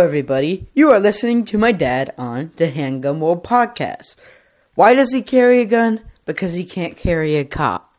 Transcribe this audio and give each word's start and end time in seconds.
everybody. 0.00 0.66
You 0.74 0.90
are 0.90 0.98
listening 0.98 1.44
to 1.46 1.58
my 1.58 1.72
dad 1.72 2.14
on 2.16 2.52
the 2.56 2.68
Handgun 2.68 3.20
World 3.20 3.44
podcast. 3.44 4.16
Why 4.74 4.94
does 4.94 5.12
he 5.12 5.22
carry 5.22 5.60
a 5.60 5.66
gun? 5.66 6.00
Because 6.24 6.54
he 6.54 6.64
can't 6.64 6.96
carry 6.96 7.36
a 7.36 7.44
cop. 7.44 7.89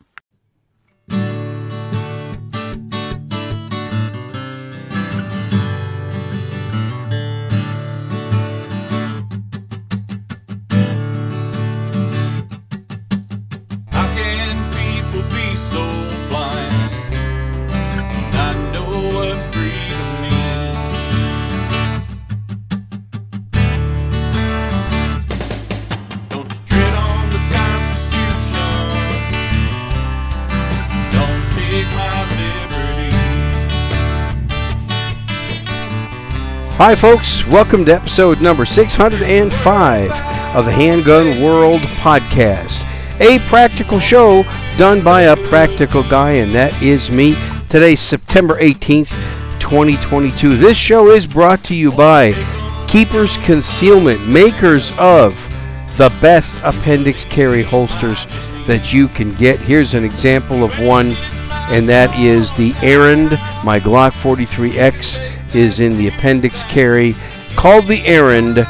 Hi, 36.84 36.96
folks. 36.96 37.46
Welcome 37.46 37.86
to 37.86 37.94
episode 37.94 38.42
number 38.42 38.66
605 38.66 40.12
of 40.56 40.66
the 40.66 40.72
Handgun 40.72 41.40
World 41.40 41.82
podcast, 41.82 42.88
a 43.22 43.38
practical 43.48 44.00
show 44.00 44.42
done 44.80 45.04
by 45.04 45.22
a 45.22 45.38
practical 45.38 46.02
guy, 46.02 46.32
and 46.32 46.56
that 46.56 46.74
is 46.82 47.12
me. 47.12 47.36
Today, 47.70 47.96
September 47.96 48.56
18th, 48.56 49.12
2022. 49.60 50.58
This 50.58 50.76
show 50.76 51.12
is 51.12 51.28
brought 51.28 51.64
to 51.66 51.76
you 51.76 51.92
by 51.92 52.34
Keepers 52.88 53.38
Concealment, 53.38 54.28
makers 54.28 54.92
of 54.98 55.36
the 55.98 56.10
best 56.20 56.62
appendix 56.64 57.26
carry 57.26 57.62
holsters 57.62 58.26
that 58.66 58.92
you 58.92 59.08
can 59.08 59.36
get. 59.36 59.60
Here's 59.60 59.94
an 59.94 60.04
example 60.04 60.64
of 60.64 60.80
one, 60.80 61.12
and 61.70 61.88
that 61.88 62.10
is 62.20 62.52
the 62.54 62.74
Errand. 62.82 63.30
My 63.64 63.80
Glock 63.80 64.14
43X 64.14 65.41
is 65.54 65.80
in 65.80 65.98
the 65.98 66.08
appendix 66.08 66.64
carry 66.64 67.16
called 67.56 67.88
the 67.88 68.06
Errand 68.06 68.66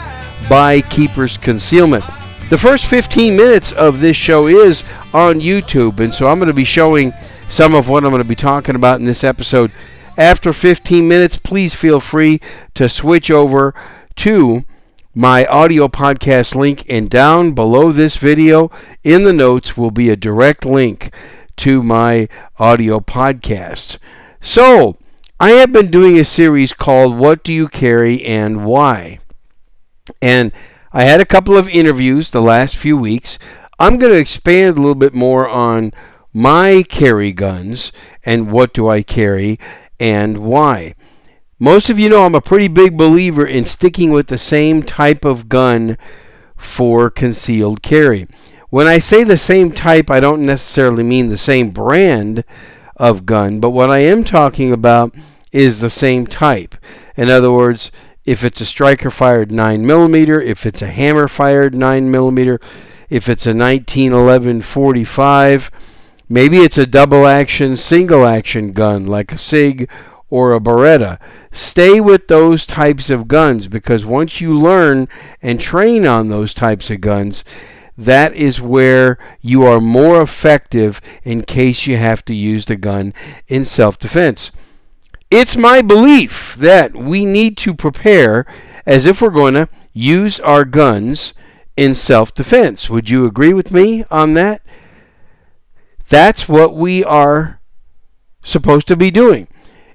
by 0.50 0.82
Keepers 0.90 1.38
Concealment. 1.38 2.04
The 2.50 2.58
first 2.58 2.86
15 2.86 3.38
minutes 3.38 3.72
of 3.72 4.02
this 4.02 4.18
show 4.18 4.48
is 4.48 4.84
on 5.14 5.40
YouTube, 5.40 6.00
and 6.00 6.14
so 6.14 6.28
I'm 6.28 6.40
going 6.40 6.48
to 6.48 6.54
be 6.54 6.64
showing 6.64 7.14
some 7.48 7.74
of 7.74 7.88
what 7.88 8.04
I'm 8.04 8.12
going 8.12 8.22
to 8.22 8.28
be 8.28 8.36
talking 8.36 8.76
about 8.76 9.00
in 9.00 9.06
this 9.06 9.24
episode. 9.24 9.72
After 10.18 10.52
15 10.52 11.08
minutes, 11.08 11.38
please 11.38 11.74
feel 11.74 12.00
free 12.00 12.42
to 12.74 12.90
switch 12.90 13.32
over 13.32 13.74
to 14.18 14.66
my 15.14 15.46
audio 15.46 15.88
podcast 15.88 16.56
link, 16.56 16.86
and 16.90 17.10
down 17.10 17.54
below 17.54 17.92
this 17.92 18.16
video 18.16 18.72
in 19.04 19.24
the 19.24 19.34
notes 19.34 19.78
will 19.78 19.92
be 19.92 20.10
a 20.10 20.16
direct 20.16 20.66
link 20.66 21.14
to 21.58 21.82
my 21.82 22.28
audio 22.58 23.00
podcast. 23.00 23.98
So, 24.40 24.98
I 25.42 25.54
have 25.54 25.74
been 25.74 25.90
doing 25.90 26.20
a 26.20 26.24
series 26.24 26.72
called 26.72 27.18
What 27.18 27.44
Do 27.44 27.52
You 27.52 27.68
Carry 27.68 28.24
and 28.24 28.64
Why? 28.64 29.18
And 30.22 30.52
I 30.94 31.06
had 31.06 31.20
a 31.20 31.26
couple 31.26 31.58
of 31.58 31.68
interviews 31.68 32.30
the 32.30 32.44
last 32.44 32.78
few 32.78 32.96
weeks. 32.96 33.40
I'm 33.80 33.98
going 33.98 34.14
to 34.14 34.20
expand 34.20 34.78
a 34.78 34.80
little 34.80 34.94
bit 34.94 35.16
more 35.16 35.50
on 35.50 35.94
my 36.32 36.84
carry 36.88 37.32
guns 37.32 37.92
and 38.24 38.52
what 38.52 38.72
do 38.72 38.88
I 38.88 39.02
carry 39.02 39.60
and 40.00 40.38
why. 40.38 40.94
Most 41.58 41.90
of 41.90 41.98
you 41.98 42.08
know 42.08 42.24
I'm 42.24 42.36
a 42.36 42.40
pretty 42.40 42.68
big 42.68 42.96
believer 42.96 43.44
in 43.44 43.66
sticking 43.66 44.12
with 44.12 44.28
the 44.28 44.38
same 44.38 44.84
type 44.84 45.26
of 45.26 45.50
gun 45.50 45.98
for 46.56 47.10
concealed 47.10 47.82
carry. 47.82 48.28
When 48.70 48.86
I 48.86 49.00
say 49.00 49.24
the 49.24 49.40
same 49.40 49.72
type, 49.72 50.12
I 50.12 50.20
don't 50.20 50.46
necessarily 50.46 51.02
mean 51.02 51.30
the 51.30 51.38
same 51.40 51.72
brand 51.72 52.44
of 52.96 53.26
gun, 53.26 53.60
but 53.60 53.72
what 53.72 53.90
I 53.90 54.00
am 54.00 54.24
talking 54.24 54.72
about 54.72 55.16
is 55.52 55.80
the 55.80 55.90
same 55.90 56.28
type. 56.28 56.76
In 57.16 57.30
other 57.30 57.52
words, 57.52 57.92
if 58.26 58.44
it's 58.44 58.62
a 58.62 58.66
striker 58.66 59.10
fired 59.10 59.50
9mm, 59.50 60.46
if 60.46 60.66
it's 60.66 60.82
a 60.82 60.88
hammer 60.88 61.28
fired 61.28 61.74
9mm, 61.74 62.62
if 63.10 63.28
it's 63.28 63.46
a 63.46 63.50
1911 63.50 64.62
45, 64.62 65.72
maybe 66.30 66.60
it's 66.60 66.78
a 66.78 66.86
double 66.86 67.28
action, 67.28 67.76
single 67.76 68.26
action 68.26 68.72
gun 68.72 69.06
like 69.06 69.32
a 69.32 69.38
SIG 69.38 69.90
or 70.30 70.54
a 70.54 70.60
Beretta. 70.60 71.20
Stay 71.52 72.00
with 72.00 72.28
those 72.28 72.66
types 72.66 73.10
of 73.10 73.28
guns 73.28 73.68
because 73.68 74.06
once 74.06 74.40
you 74.40 74.58
learn 74.58 75.10
and 75.42 75.60
train 75.60 76.08
on 76.08 76.30
those 76.30 76.54
types 76.54 76.90
of 76.90 77.02
guns, 77.02 77.44
that 77.98 78.34
is 78.34 78.62
where 78.62 79.18
you 79.42 79.64
are 79.64 79.82
more 79.82 80.22
effective 80.22 81.02
in 81.24 81.42
case 81.42 81.86
you 81.86 81.98
have 81.98 82.24
to 82.26 82.34
use 82.34 82.66
the 82.66 82.78
gun 82.78 83.14
in 83.48 83.66
self 83.66 84.00
defense. 84.00 84.52
It's 85.32 85.56
my 85.56 85.82
belief 85.82 86.56
that 86.60 86.94
we 86.94 87.26
need 87.26 87.56
to 87.60 87.74
prepare 87.74 88.46
as 88.86 89.06
if 89.06 89.22
we're 89.22 89.30
going 89.30 89.54
to 89.54 89.70
use 89.94 90.42
our 90.42 90.66
guns 90.66 91.34
in 91.78 91.96
self 91.96 92.34
defense. 92.34 92.90
Would 92.90 93.10
you 93.10 93.26
agree 93.26 93.54
with 93.54 93.72
me 93.72 94.04
on 94.12 94.34
that? 94.34 94.62
That's 96.10 96.50
what 96.50 96.76
we 96.76 97.02
are 97.06 97.62
supposed 98.44 98.90
to 98.90 98.98
be 98.98 99.10
doing. 99.10 99.48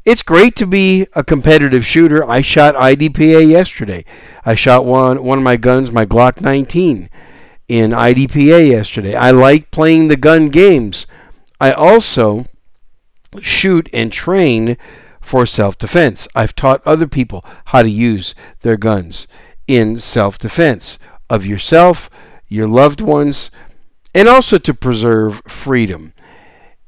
It's 0.07 0.23
great 0.23 0.57
to 0.57 0.67
be 0.67 1.07
a 1.13 1.23
competitive 1.23 1.85
shooter. 1.85 2.27
I 2.27 2.41
shot 2.41 2.75
IDPA 2.75 3.47
yesterday. 3.47 4.07
I 4.43 4.55
shot 4.55 4.87
one 4.87 5.23
one 5.23 5.37
of 5.37 5.45
my 5.45 5.57
guns, 5.57 5.91
my 5.91 6.07
Glock 6.07 6.41
19, 6.41 7.11
in 7.69 7.91
IDPA 7.91 8.71
yesterday. 8.71 9.15
I 9.15 9.33
like 9.33 9.71
playing 9.71 10.09
the 10.09 10.17
gun 10.17 10.49
games. 10.49 11.07
I 11.61 11.73
also 11.73 12.47
shoot 13.43 13.91
and 13.93 14.11
train 14.11 14.79
for 15.27 15.45
self 15.45 15.77
defense. 15.77 16.29
I've 16.35 16.55
taught 16.55 16.87
other 16.87 17.07
people 17.07 17.45
how 17.67 17.83
to 17.83 17.91
use 17.91 18.35
their 18.61 18.77
guns 18.77 19.27
in 19.67 19.99
self 19.99 20.39
defense 20.39 20.99
of 21.29 21.45
yourself, 21.45 22.09
your 22.49 22.69
loved 22.69 23.01
ones, 23.01 23.51
and 24.15 24.29
also 24.29 24.59
to 24.59 24.73
preserve 24.73 25.43
freedom. 25.47 26.13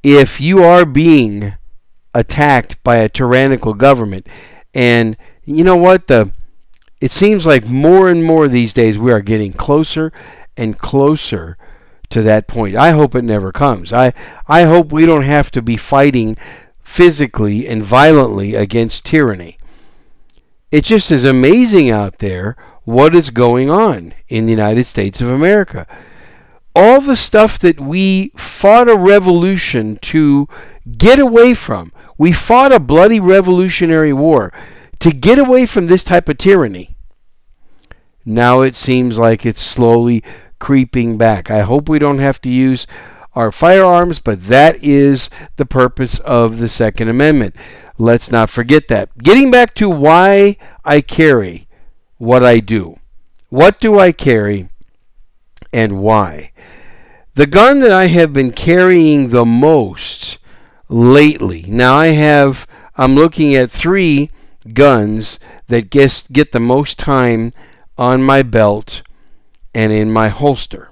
If 0.02 0.40
you 0.40 0.62
are 0.62 0.86
being 0.86 1.54
attacked 2.14 2.82
by 2.84 2.96
a 2.96 3.08
tyrannical 3.08 3.74
government, 3.74 4.26
and 4.72 5.16
you 5.44 5.64
know 5.64 5.76
what? 5.76 6.06
The 6.06 6.32
it 7.00 7.12
seems 7.12 7.46
like 7.46 7.66
more 7.66 8.08
and 8.08 8.24
more 8.24 8.48
these 8.48 8.72
days 8.72 8.98
we 8.98 9.12
are 9.12 9.20
getting 9.20 9.52
closer 9.52 10.12
and 10.56 10.78
closer 10.78 11.56
to 12.10 12.22
that 12.22 12.48
point. 12.48 12.74
I 12.74 12.90
hope 12.90 13.14
it 13.14 13.24
never 13.24 13.52
comes. 13.52 13.92
I 13.92 14.12
I 14.46 14.62
hope 14.62 14.92
we 14.92 15.06
don't 15.06 15.22
have 15.22 15.50
to 15.52 15.62
be 15.62 15.76
fighting 15.76 16.36
physically 16.88 17.68
and 17.68 17.84
violently 17.84 18.54
against 18.54 19.04
tyranny. 19.04 19.58
It 20.72 20.84
just 20.84 21.10
is 21.12 21.22
amazing 21.22 21.90
out 21.90 22.18
there 22.18 22.56
what 22.84 23.14
is 23.14 23.28
going 23.28 23.68
on 23.68 24.14
in 24.28 24.46
the 24.46 24.52
United 24.52 24.84
States 24.84 25.20
of 25.20 25.28
America. 25.28 25.86
All 26.74 27.02
the 27.02 27.14
stuff 27.14 27.58
that 27.58 27.78
we 27.78 28.32
fought 28.36 28.88
a 28.88 28.96
revolution 28.96 29.96
to 29.96 30.48
get 30.96 31.20
away 31.20 31.52
from. 31.52 31.92
We 32.16 32.32
fought 32.32 32.72
a 32.72 32.80
bloody 32.80 33.20
revolutionary 33.20 34.14
war 34.14 34.50
to 34.98 35.12
get 35.12 35.38
away 35.38 35.66
from 35.66 35.86
this 35.86 36.02
type 36.02 36.28
of 36.28 36.38
tyranny. 36.38 36.96
Now 38.24 38.62
it 38.62 38.74
seems 38.74 39.18
like 39.18 39.44
it's 39.44 39.62
slowly 39.62 40.24
creeping 40.58 41.18
back. 41.18 41.50
I 41.50 41.60
hope 41.60 41.88
we 41.88 41.98
don't 41.98 42.18
have 42.18 42.40
to 42.40 42.48
use 42.48 42.86
our 43.38 43.52
firearms, 43.52 44.18
but 44.18 44.48
that 44.48 44.82
is 44.82 45.30
the 45.54 45.64
purpose 45.64 46.18
of 46.18 46.58
the 46.58 46.68
Second 46.68 47.08
Amendment. 47.08 47.54
Let's 47.96 48.32
not 48.32 48.50
forget 48.50 48.88
that. 48.88 49.16
Getting 49.16 49.52
back 49.52 49.74
to 49.74 49.88
why 49.88 50.56
I 50.84 51.00
carry 51.00 51.68
what 52.16 52.42
I 52.44 52.58
do. 52.58 52.98
What 53.48 53.78
do 53.78 53.96
I 53.96 54.10
carry 54.10 54.70
and 55.72 56.00
why? 56.00 56.50
The 57.36 57.46
gun 57.46 57.78
that 57.78 57.92
I 57.92 58.06
have 58.06 58.32
been 58.32 58.50
carrying 58.50 59.30
the 59.30 59.44
most 59.44 60.38
lately. 60.88 61.64
Now 61.68 61.94
I 61.94 62.08
have 62.08 62.66
I'm 62.96 63.14
looking 63.14 63.54
at 63.54 63.70
3 63.70 64.30
guns 64.74 65.38
that 65.68 65.90
get 65.90 66.24
get 66.32 66.50
the 66.50 66.58
most 66.58 66.98
time 66.98 67.52
on 67.96 68.20
my 68.20 68.42
belt 68.42 69.02
and 69.72 69.92
in 69.92 70.10
my 70.10 70.26
holster. 70.28 70.90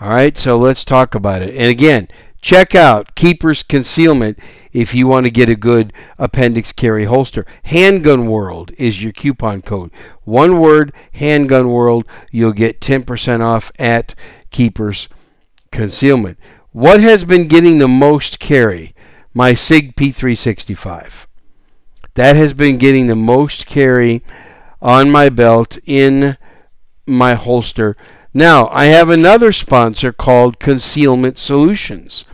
All 0.00 0.08
right, 0.08 0.36
so 0.38 0.56
let's 0.56 0.82
talk 0.82 1.14
about 1.14 1.42
it. 1.42 1.54
And 1.54 1.68
again, 1.68 2.08
check 2.40 2.74
out 2.74 3.14
Keepers 3.14 3.62
Concealment 3.62 4.38
if 4.72 4.94
you 4.94 5.06
want 5.06 5.26
to 5.26 5.30
get 5.30 5.50
a 5.50 5.54
good 5.54 5.92
appendix 6.18 6.72
carry 6.72 7.04
holster. 7.04 7.44
Handgun 7.64 8.26
World 8.26 8.72
is 8.78 9.02
your 9.02 9.12
coupon 9.12 9.60
code. 9.60 9.90
One 10.24 10.58
word, 10.58 10.94
Handgun 11.12 11.70
World. 11.70 12.06
You'll 12.30 12.52
get 12.52 12.80
10% 12.80 13.40
off 13.42 13.70
at 13.78 14.14
Keepers 14.50 15.10
Concealment. 15.70 16.38
What 16.72 17.00
has 17.02 17.24
been 17.24 17.46
getting 17.46 17.76
the 17.76 17.88
most 17.88 18.38
carry? 18.38 18.94
My 19.34 19.52
SIG 19.52 19.96
P365. 19.96 21.26
That 22.14 22.36
has 22.36 22.54
been 22.54 22.78
getting 22.78 23.06
the 23.06 23.16
most 23.16 23.66
carry 23.66 24.22
on 24.80 25.10
my 25.10 25.28
belt 25.28 25.76
in 25.84 26.38
my 27.06 27.34
holster. 27.34 27.98
Now, 28.32 28.68
I 28.68 28.84
have 28.86 29.08
another 29.08 29.52
sponsor 29.52 30.12
called 30.12 30.60
Concealment 30.60 31.36
Solutions. 31.36 32.24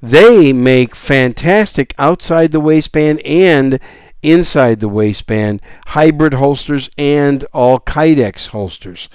They 0.00 0.52
make 0.52 0.94
fantastic 0.94 1.94
outside 1.98 2.52
the 2.52 2.60
waistband 2.60 3.20
and 3.22 3.80
inside 4.22 4.78
the 4.78 4.88
waistband 4.88 5.60
hybrid 5.88 6.34
holsters 6.34 6.88
and 6.96 7.44
all 7.52 7.80
Kydex 7.80 8.48
holsters. 8.48 9.08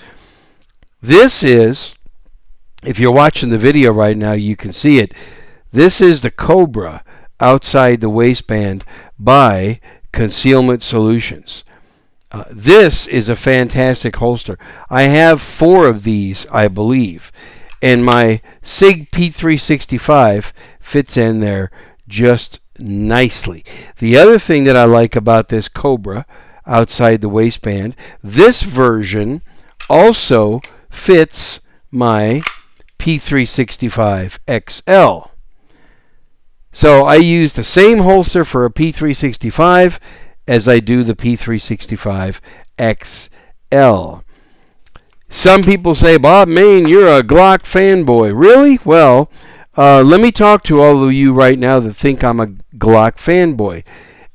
This 1.02 1.44
is, 1.44 1.96
if 2.84 3.00
you're 3.00 3.14
watching 3.14 3.50
the 3.50 3.58
video 3.58 3.94
right 3.94 4.18
now, 4.18 4.34
you 4.34 4.58
can 4.58 4.74
see 4.74 5.00
it. 5.00 5.14
This 5.72 6.02
is 6.02 6.22
the 6.22 6.32
Cobra 6.32 7.06
outside 7.40 8.02
the 8.02 8.10
waistband 8.10 8.84
by 9.18 9.80
Concealment 10.12 10.84
Solutions. 10.84 11.64
Uh, 12.32 12.46
this 12.50 13.08
is 13.08 13.28
a 13.28 13.36
fantastic 13.36 14.16
holster. 14.16 14.58
I 14.90 15.04
have 15.04 15.42
four 15.42 15.88
of 15.88 16.04
these, 16.04 16.48
I 16.50 16.70
believe, 16.70 17.32
and 17.82 18.06
my 18.06 18.42
SIG 18.62 19.12
P365 19.12 20.54
fits 20.80 21.18
in 21.18 21.42
there 21.42 21.72
just 22.08 22.62
nicely. 22.80 23.66
The 24.00 24.18
other 24.18 24.40
thing 24.40 24.64
that 24.64 24.78
I 24.78 24.86
like 24.86 25.16
about 25.16 25.50
this 25.50 25.68
Cobra 25.68 26.26
outside 26.66 27.20
the 27.20 27.30
waistband, 27.30 27.96
this 28.24 28.62
version 28.62 29.42
also 29.90 30.62
fits 30.90 31.60
my 31.92 32.42
P365 32.98 34.40
XL. 34.70 35.32
So 36.72 37.04
I 37.04 37.16
use 37.16 37.54
the 37.54 37.64
same 37.66 38.00
holster 38.00 38.46
for 38.46 38.64
a 38.64 38.72
P365 38.72 40.00
as 40.48 40.68
I 40.68 40.80
do 40.80 41.04
the 41.04 41.16
P365 41.16 42.40
XL. 42.80 44.22
Some 45.30 45.64
people 45.64 45.96
say, 45.96 46.18
Bob 46.18 46.48
Mayne, 46.48 46.88
you're 46.88 47.08
a 47.08 47.24
Glock 47.24 47.60
fanboy. 47.60 48.34
Really? 48.36 48.80
Well, 48.84 49.32
uh, 49.78 50.02
let 50.02 50.20
me 50.20 50.32
talk 50.32 50.64
to 50.64 50.82
all 50.82 51.04
of 51.04 51.14
you 51.14 51.34
right 51.34 51.58
now 51.58 51.80
that 51.80 51.94
think 51.94 52.24
I'm 52.24 52.40
a 52.40 52.48
Glock 52.78 53.16
fanboy. 53.16 53.84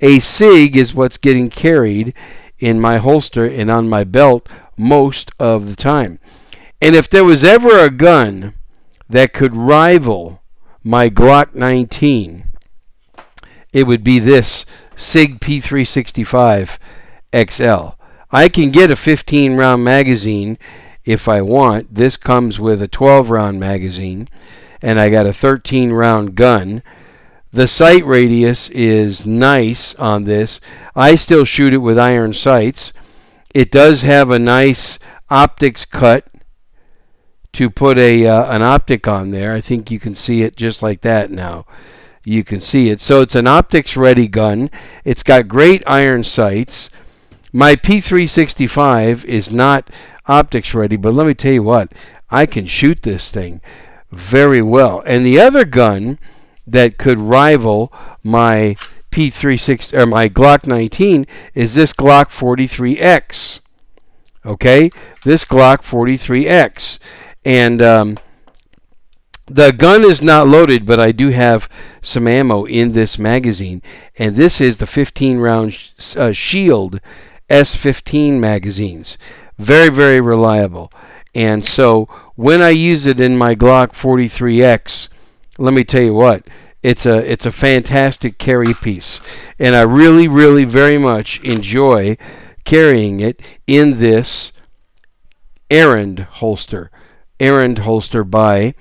A 0.00 0.18
SIG 0.18 0.76
is 0.76 0.94
what's 0.94 1.18
getting 1.18 1.50
carried 1.50 2.14
in 2.58 2.80
my 2.80 2.96
holster 2.96 3.44
and 3.46 3.70
on 3.70 3.88
my 3.88 4.04
belt 4.04 4.48
most 4.76 5.30
of 5.38 5.68
the 5.68 5.76
time. 5.76 6.18
And 6.80 6.94
if 6.94 7.08
there 7.10 7.24
was 7.24 7.44
ever 7.44 7.78
a 7.78 7.90
gun 7.90 8.54
that 9.08 9.32
could 9.32 9.54
rival 9.54 10.42
my 10.82 11.10
Glock 11.10 11.54
19, 11.54 12.44
it 13.72 13.86
would 13.86 14.02
be 14.02 14.18
this 14.18 14.64
SIG 14.96 15.40
P365 15.40 16.78
XL. 17.34 17.88
I 18.30 18.48
can 18.48 18.70
get 18.70 18.90
a 18.90 18.96
15 18.96 19.56
round 19.56 19.84
magazine 19.84 20.58
if 21.04 21.28
I 21.28 21.42
want. 21.42 21.94
This 21.94 22.16
comes 22.16 22.58
with 22.58 22.82
a 22.82 22.88
12 22.88 23.30
round 23.30 23.60
magazine, 23.60 24.28
and 24.82 24.98
I 24.98 25.08
got 25.08 25.26
a 25.26 25.32
13 25.32 25.92
round 25.92 26.34
gun. 26.34 26.82
The 27.52 27.68
sight 27.68 28.04
radius 28.04 28.68
is 28.70 29.26
nice 29.26 29.94
on 29.94 30.24
this. 30.24 30.60
I 30.94 31.14
still 31.14 31.44
shoot 31.44 31.72
it 31.72 31.78
with 31.78 31.98
iron 31.98 32.34
sights. 32.34 32.92
It 33.54 33.70
does 33.70 34.02
have 34.02 34.30
a 34.30 34.38
nice 34.38 34.98
optics 35.30 35.84
cut 35.84 36.28
to 37.52 37.70
put 37.70 37.96
a 37.96 38.26
uh, 38.26 38.54
an 38.54 38.62
optic 38.62 39.08
on 39.08 39.30
there. 39.30 39.54
I 39.54 39.60
think 39.60 39.90
you 39.90 39.98
can 39.98 40.14
see 40.14 40.42
it 40.42 40.56
just 40.56 40.82
like 40.82 41.00
that 41.02 41.30
now. 41.30 41.64
You 42.28 42.42
can 42.42 42.60
see 42.60 42.90
it. 42.90 43.00
So 43.00 43.20
it's 43.20 43.36
an 43.36 43.46
optics 43.46 43.96
ready 43.96 44.26
gun. 44.26 44.68
It's 45.04 45.22
got 45.22 45.46
great 45.46 45.84
iron 45.86 46.24
sights. 46.24 46.90
My 47.52 47.76
P365 47.76 49.24
is 49.24 49.52
not 49.52 49.88
optics 50.26 50.74
ready, 50.74 50.96
but 50.96 51.14
let 51.14 51.28
me 51.28 51.34
tell 51.34 51.52
you 51.52 51.62
what, 51.62 51.92
I 52.28 52.46
can 52.46 52.66
shoot 52.66 53.02
this 53.02 53.30
thing 53.30 53.60
very 54.10 54.60
well. 54.60 55.04
And 55.06 55.24
the 55.24 55.38
other 55.38 55.64
gun 55.64 56.18
that 56.66 56.98
could 56.98 57.20
rival 57.20 57.92
my 58.24 58.74
P36 59.12 59.96
or 59.96 60.04
my 60.04 60.28
Glock 60.28 60.66
19 60.66 61.28
is 61.54 61.74
this 61.76 61.92
Glock 61.92 62.30
43X. 62.30 63.60
Okay, 64.44 64.90
this 65.22 65.44
Glock 65.44 65.84
43X 65.84 66.98
and 67.44 67.80
um, 67.80 68.18
the 69.46 69.72
gun 69.72 70.02
is 70.02 70.22
not 70.22 70.48
loaded, 70.48 70.86
but 70.86 70.98
I 70.98 71.12
do 71.12 71.28
have 71.28 71.68
some 72.02 72.26
ammo 72.26 72.64
in 72.64 72.92
this 72.92 73.18
magazine, 73.18 73.82
and 74.18 74.36
this 74.36 74.60
is 74.60 74.76
the 74.76 74.86
15 74.86 75.38
round 75.38 75.78
uh, 76.16 76.32
Shield 76.32 77.00
S15 77.48 78.40
magazines. 78.40 79.18
Very, 79.58 79.88
very 79.88 80.20
reliable. 80.20 80.92
And 81.34 81.64
so 81.64 82.08
when 82.34 82.60
I 82.60 82.70
use 82.70 83.06
it 83.06 83.20
in 83.20 83.36
my 83.36 83.54
Glock 83.54 83.92
43X, 83.92 85.08
let 85.58 85.72
me 85.72 85.84
tell 85.84 86.02
you 86.02 86.14
what, 86.14 86.46
it's 86.82 87.06
a 87.06 87.18
it's 87.30 87.46
a 87.46 87.52
fantastic 87.52 88.38
carry 88.38 88.72
piece, 88.74 89.20
and 89.58 89.74
I 89.74 89.82
really, 89.82 90.28
really, 90.28 90.64
very 90.64 90.98
much 90.98 91.40
enjoy 91.42 92.16
carrying 92.64 93.20
it 93.20 93.40
in 93.66 93.98
this 93.98 94.52
errand 95.70 96.20
holster 96.20 96.90
errand 97.40 97.80
holster 97.80 98.24
by 98.24 98.74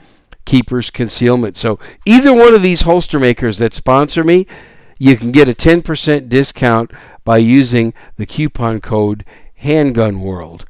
Keepers 0.45 0.89
Concealment. 0.89 1.57
So 1.57 1.80
either 2.06 2.33
one 2.33 2.53
of 2.53 2.62
these 2.62 2.81
holster 2.81 3.19
makers 3.19 3.57
that 3.57 3.74
sponsor 3.74 4.24
me, 4.24 4.47
you 4.97 5.18
can 5.18 5.31
get 5.31 5.50
a 5.50 5.53
10% 5.53 6.30
discount 6.30 6.92
by 7.24 7.38
using 7.38 7.94
the 8.18 8.25
coupon 8.25 8.80
code 8.80 9.25
Handgun 9.56 10.21
World. 10.21 10.65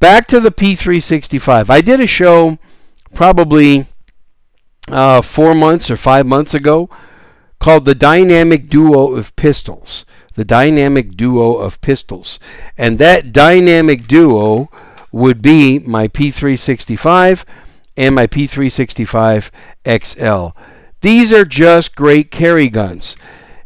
Back 0.00 0.28
to 0.28 0.40
the 0.40 0.52
P365. 0.52 1.70
I 1.70 1.80
did 1.80 2.00
a 2.00 2.06
show 2.06 2.58
probably 3.14 3.86
uh, 4.88 5.22
four 5.22 5.54
months 5.54 5.90
or 5.90 5.96
five 5.96 6.26
months 6.26 6.54
ago 6.54 6.88
called 7.58 7.84
the 7.84 7.94
Dynamic 7.94 8.68
Duo 8.68 9.14
of 9.14 9.34
Pistols. 9.34 10.04
The 10.34 10.44
Dynamic 10.44 11.16
Duo 11.16 11.56
of 11.56 11.80
Pistols. 11.80 12.38
And 12.76 12.98
that 12.98 13.32
Dynamic 13.32 14.06
Duo 14.06 14.70
would 15.10 15.42
be 15.42 15.80
my 15.80 16.06
P365 16.06 17.44
and 17.98 18.14
my 18.14 18.28
P365 18.28 19.50
XL. 19.84 20.58
These 21.00 21.32
are 21.32 21.44
just 21.44 21.96
great 21.96 22.30
carry 22.30 22.68
guns. 22.68 23.16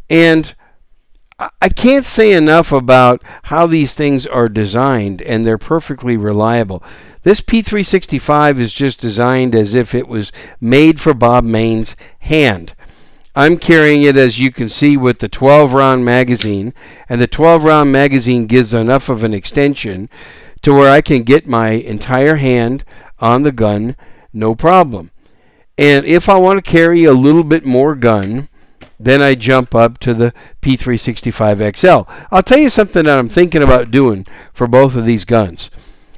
And 0.09 0.55
I 1.61 1.69
can't 1.69 2.07
say 2.07 2.33
enough 2.33 2.73
about 2.73 3.23
how 3.45 3.67
these 3.67 3.95
things 3.95 4.27
are 4.27 4.49
designed, 4.49 5.21
and 5.23 5.47
they're 5.47 5.59
perfectly 5.59 6.17
reliable. 6.17 6.83
This 7.25 7.41
P365 7.41 8.59
is 8.59 8.73
just 8.73 9.01
designed 9.01 9.55
as 9.55 9.75
if 9.75 9.95
it 9.95 10.09
was 10.09 10.33
made 10.61 11.01
for 11.01 11.15
Bob 11.15 11.45
Mayne's 11.45 11.95
hand. 12.21 12.75
I'm 13.35 13.59
carrying 13.59 14.03
it, 14.03 14.17
as 14.17 14.39
you 14.39 14.51
can 14.51 14.69
see, 14.69 14.97
with 14.97 15.19
the 15.19 15.29
12 15.29 15.73
round 15.75 16.05
magazine, 16.05 16.73
and 17.09 17.21
the 17.21 17.27
12 17.27 17.65
round 17.65 17.93
magazine 17.93 18.47
gives 18.47 18.73
enough 18.73 19.09
of 19.09 19.23
an 19.23 19.35
extension 19.35 20.09
to 20.63 20.73
where 20.73 20.91
I 20.91 21.01
can 21.01 21.23
get 21.23 21.47
my 21.47 21.71
entire 21.71 22.37
hand 22.37 22.85
on 23.19 23.43
the 23.43 23.53
gun 23.53 23.97
no 24.33 24.55
problem. 24.55 25.11
And 25.79 26.05
if 26.05 26.29
I 26.29 26.37
want 26.37 26.65
to 26.65 26.71
carry 26.71 27.05
a 27.05 27.13
little 27.13 27.45
bit 27.45 27.65
more 27.65 27.95
gun, 27.95 28.49
then 29.01 29.21
I 29.21 29.35
jump 29.35 29.75
up 29.75 29.99
to 29.99 30.15
the 30.15 30.33
P365 30.61 31.77
XL. 31.77 32.11
I'll 32.31 32.43
tell 32.43 32.59
you 32.59 32.71
something 32.71 33.05
that 33.05 33.19
I'm 33.19 33.29
thinking 33.29 33.63
about 33.63 33.91
doing 33.91 34.27
for 34.53 34.69
both 34.69 34.95
of 34.95 35.05
these 35.05 35.25
guns. 35.25 35.71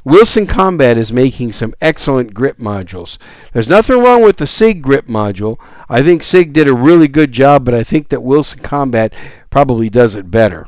Wilson 0.04 0.46
Combat 0.46 0.98
is 0.98 1.10
making 1.10 1.52
some 1.52 1.72
excellent 1.80 2.34
grip 2.34 2.58
modules. 2.58 3.16
There's 3.54 3.68
nothing 3.68 3.98
wrong 4.00 4.22
with 4.22 4.36
the 4.36 4.46
SIG 4.46 4.82
grip 4.82 5.06
module. 5.06 5.58
I 5.88 6.02
think 6.02 6.22
SIG 6.22 6.52
did 6.52 6.68
a 6.68 6.74
really 6.74 7.08
good 7.08 7.32
job, 7.32 7.64
but 7.64 7.72
I 7.72 7.82
think 7.84 8.10
that 8.10 8.22
Wilson 8.22 8.60
Combat 8.60 9.14
probably 9.48 9.88
does 9.88 10.14
it 10.14 10.30
better. 10.30 10.66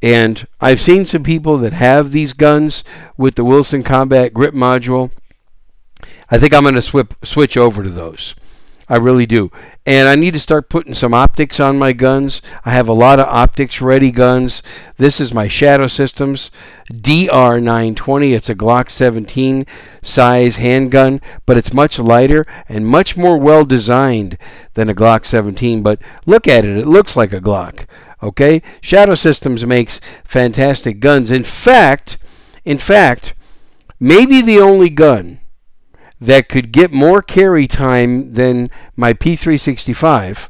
And 0.00 0.46
I've 0.60 0.80
seen 0.80 1.04
some 1.04 1.24
people 1.24 1.58
that 1.58 1.72
have 1.72 2.12
these 2.12 2.32
guns 2.32 2.84
with 3.16 3.34
the 3.34 3.44
Wilson 3.44 3.82
Combat 3.82 4.32
Grip 4.32 4.54
Module. 4.54 5.10
I 6.30 6.38
think 6.38 6.54
I'm 6.54 6.62
going 6.62 6.74
to 6.74 6.82
swip, 6.82 7.14
switch 7.24 7.56
over 7.56 7.82
to 7.82 7.90
those. 7.90 8.34
I 8.86 8.96
really 8.96 9.24
do. 9.24 9.50
And 9.86 10.08
I 10.08 10.14
need 10.14 10.34
to 10.34 10.40
start 10.40 10.68
putting 10.68 10.94
some 10.94 11.14
optics 11.14 11.58
on 11.58 11.78
my 11.78 11.92
guns. 11.94 12.42
I 12.66 12.70
have 12.70 12.88
a 12.88 12.92
lot 12.92 13.18
of 13.18 13.26
optics 13.26 13.80
ready 13.80 14.10
guns. 14.10 14.62
This 14.98 15.20
is 15.20 15.32
my 15.32 15.48
Shadow 15.48 15.86
Systems 15.86 16.50
DR920. 16.92 18.34
It's 18.34 18.50
a 18.50 18.54
Glock 18.54 18.90
17 18.90 19.64
size 20.02 20.56
handgun, 20.56 21.22
but 21.46 21.56
it's 21.56 21.72
much 21.72 21.98
lighter 21.98 22.46
and 22.68 22.86
much 22.86 23.16
more 23.16 23.38
well 23.38 23.64
designed 23.64 24.36
than 24.74 24.90
a 24.90 24.94
Glock 24.94 25.24
17. 25.24 25.82
But 25.82 25.98
look 26.26 26.46
at 26.46 26.66
it, 26.66 26.76
it 26.76 26.86
looks 26.86 27.16
like 27.16 27.32
a 27.32 27.40
Glock. 27.40 27.86
Okay? 28.22 28.60
Shadow 28.82 29.14
Systems 29.14 29.64
makes 29.64 29.98
fantastic 30.24 31.00
guns. 31.00 31.30
In 31.30 31.44
fact, 31.44 32.18
in 32.66 32.76
fact, 32.76 33.34
maybe 33.98 34.42
the 34.42 34.60
only 34.60 34.90
gun 34.90 35.40
that 36.20 36.48
could 36.48 36.72
get 36.72 36.92
more 36.92 37.22
carry 37.22 37.66
time 37.66 38.34
than 38.34 38.70
my 38.96 39.12
P365 39.12 40.48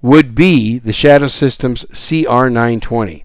would 0.00 0.34
be 0.34 0.78
the 0.78 0.92
Shadow 0.92 1.26
Systems 1.26 1.84
CR920. 1.86 3.24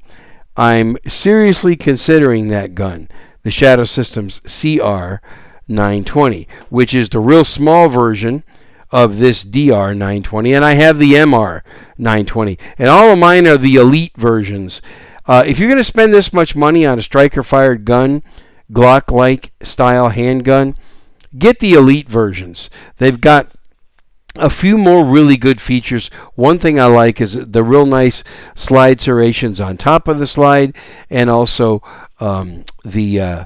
I'm 0.56 0.98
seriously 1.08 1.76
considering 1.76 2.48
that 2.48 2.76
gun, 2.76 3.10
the 3.44 3.52
Shadow 3.52 3.86
Systems 3.86 4.40
CR 4.42 5.16
920, 5.68 6.48
which 6.70 6.94
is 6.94 7.10
the 7.10 7.20
real 7.20 7.46
small 7.46 7.90
version 7.90 8.44
of 8.92 9.18
this 9.18 9.44
DR920, 9.44 10.56
and 10.56 10.64
I 10.64 10.74
have 10.74 11.00
the 11.00 11.14
MR920, 11.14 12.60
and 12.78 12.90
all 12.90 13.12
of 13.12 13.18
mine 13.18 13.48
are 13.48 13.58
the 13.58 13.76
elite 13.76 14.14
versions. 14.16 14.82
Uh, 15.26 15.44
if 15.46 15.58
you're 15.58 15.70
going 15.70 15.80
to 15.80 15.84
spend 15.84 16.14
this 16.14 16.34
much 16.34 16.56
money 16.56 16.86
on 16.86 17.00
a 17.00 17.04
striker 17.04 17.44
fired 17.44 17.86
gun, 17.86 18.22
Glock 18.72 19.12
like 19.12 19.52
style 19.62 20.10
handgun, 20.10 20.76
get 21.38 21.60
the 21.60 21.74
elite 21.74 22.10
versions. 22.10 22.70
They've 22.98 23.20
got 23.20 23.52
a 24.36 24.50
few 24.50 24.78
more 24.78 25.06
really 25.06 25.38
good 25.38 25.62
features. 25.62 26.10
One 26.36 26.58
thing 26.58 26.80
I 26.80 26.86
like 26.86 27.22
is 27.22 27.34
the 27.34 27.64
real 27.64 27.86
nice 27.86 28.24
slide 28.56 29.00
serrations 29.00 29.62
on 29.62 29.78
top 29.78 30.08
of 30.08 30.20
the 30.20 30.28
slide, 30.28 30.76
and 31.10 31.30
also 31.30 31.84
um, 32.20 32.64
the 32.84 33.20
uh, 33.20 33.46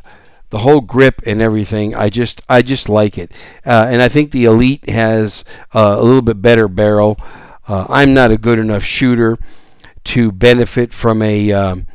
the 0.50 0.60
whole 0.60 0.82
grip 0.82 1.22
and 1.26 1.42
everything. 1.42 1.94
I 1.94 2.10
just 2.10 2.42
I 2.48 2.62
just 2.62 2.88
like 2.90 3.18
it, 3.18 3.32
uh, 3.66 3.88
and 3.90 4.02
I 4.02 4.10
think 4.10 4.32
the 4.32 4.46
Elite 4.46 4.90
has 4.90 5.44
uh, 5.74 5.96
a 5.98 6.04
little 6.04 6.22
bit 6.22 6.42
better 6.42 6.68
barrel. 6.68 7.20
Uh, 7.68 7.86
I'm 7.90 8.14
not 8.14 8.32
a 8.32 8.38
good 8.38 8.60
enough 8.60 8.84
shooter 8.84 9.38
to 10.06 10.32
benefit 10.32 10.94
from 10.94 11.22
a 11.22 11.52
um, 11.52 11.86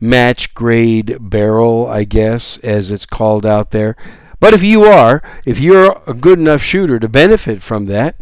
match 0.00 0.54
grade 0.54 1.18
barrel, 1.20 1.88
I 1.88 2.04
guess, 2.04 2.58
as 2.58 2.92
it's 2.92 3.06
called 3.06 3.44
out 3.44 3.72
there. 3.72 3.96
But 4.40 4.54
if 4.54 4.62
you 4.62 4.84
are, 4.84 5.22
if 5.44 5.60
you're 5.60 6.00
a 6.06 6.14
good 6.14 6.38
enough 6.38 6.62
shooter 6.62 6.98
to 6.98 7.08
benefit 7.08 7.62
from 7.62 7.86
that, 7.86 8.16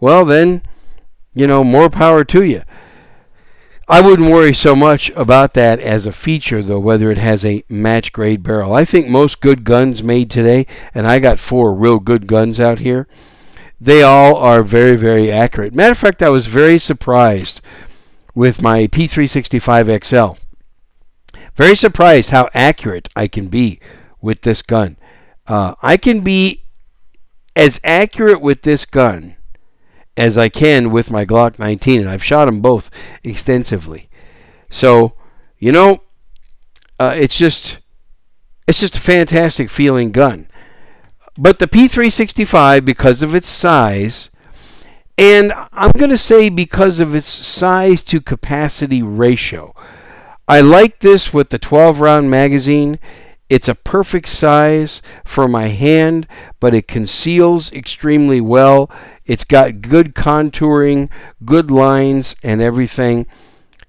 well, 0.00 0.24
then, 0.24 0.62
you 1.32 1.46
know, 1.46 1.62
more 1.62 1.88
power 1.88 2.24
to 2.24 2.42
you. 2.42 2.62
I 3.88 4.00
wouldn't 4.00 4.30
worry 4.30 4.54
so 4.54 4.76
much 4.76 5.10
about 5.16 5.54
that 5.54 5.80
as 5.80 6.06
a 6.06 6.12
feature, 6.12 6.62
though, 6.62 6.78
whether 6.78 7.10
it 7.10 7.18
has 7.18 7.44
a 7.44 7.64
match 7.68 8.12
grade 8.12 8.42
barrel. 8.42 8.72
I 8.72 8.84
think 8.84 9.08
most 9.08 9.40
good 9.40 9.64
guns 9.64 10.02
made 10.02 10.30
today, 10.30 10.66
and 10.94 11.06
I 11.06 11.18
got 11.18 11.40
four 11.40 11.74
real 11.74 11.98
good 11.98 12.26
guns 12.26 12.60
out 12.60 12.78
here, 12.78 13.08
they 13.80 14.02
all 14.02 14.36
are 14.36 14.62
very, 14.62 14.94
very 14.94 15.32
accurate. 15.32 15.74
Matter 15.74 15.92
of 15.92 15.98
fact, 15.98 16.22
I 16.22 16.28
was 16.28 16.46
very 16.46 16.78
surprised 16.78 17.60
with 18.34 18.62
my 18.62 18.86
P365 18.86 20.04
XL. 20.04 20.40
Very 21.56 21.74
surprised 21.74 22.30
how 22.30 22.48
accurate 22.54 23.08
I 23.16 23.26
can 23.26 23.48
be 23.48 23.80
with 24.20 24.42
this 24.42 24.62
gun. 24.62 24.98
Uh, 25.50 25.74
I 25.82 25.96
can 25.96 26.20
be 26.20 26.62
as 27.56 27.80
accurate 27.82 28.40
with 28.40 28.62
this 28.62 28.84
gun 28.84 29.34
as 30.16 30.38
I 30.38 30.48
can 30.48 30.92
with 30.92 31.10
my 31.10 31.24
Glock 31.24 31.58
19, 31.58 31.98
and 32.00 32.08
I've 32.08 32.22
shot 32.22 32.44
them 32.44 32.60
both 32.60 32.88
extensively. 33.24 34.08
So, 34.70 35.14
you 35.58 35.72
know, 35.72 36.04
uh, 37.00 37.14
it's 37.16 37.36
just 37.36 37.78
it's 38.68 38.78
just 38.78 38.94
a 38.94 39.00
fantastic 39.00 39.70
feeling 39.70 40.12
gun. 40.12 40.46
But 41.36 41.58
the 41.58 41.66
P365, 41.66 42.84
because 42.84 43.20
of 43.20 43.34
its 43.34 43.48
size, 43.48 44.30
and 45.18 45.52
I'm 45.72 45.90
going 45.98 46.10
to 46.10 46.18
say 46.18 46.48
because 46.48 47.00
of 47.00 47.12
its 47.12 47.26
size 47.26 48.02
to 48.02 48.20
capacity 48.20 49.02
ratio, 49.02 49.74
I 50.46 50.60
like 50.60 51.00
this 51.00 51.34
with 51.34 51.50
the 51.50 51.58
12 51.58 52.00
round 52.00 52.30
magazine. 52.30 53.00
It's 53.50 53.68
a 53.68 53.74
perfect 53.74 54.28
size 54.28 55.02
for 55.24 55.48
my 55.48 55.66
hand, 55.66 56.28
but 56.60 56.72
it 56.72 56.86
conceals 56.86 57.72
extremely 57.72 58.40
well. 58.40 58.88
It's 59.26 59.42
got 59.42 59.82
good 59.82 60.14
contouring, 60.14 61.10
good 61.44 61.68
lines, 61.68 62.36
and 62.44 62.62
everything. 62.62 63.26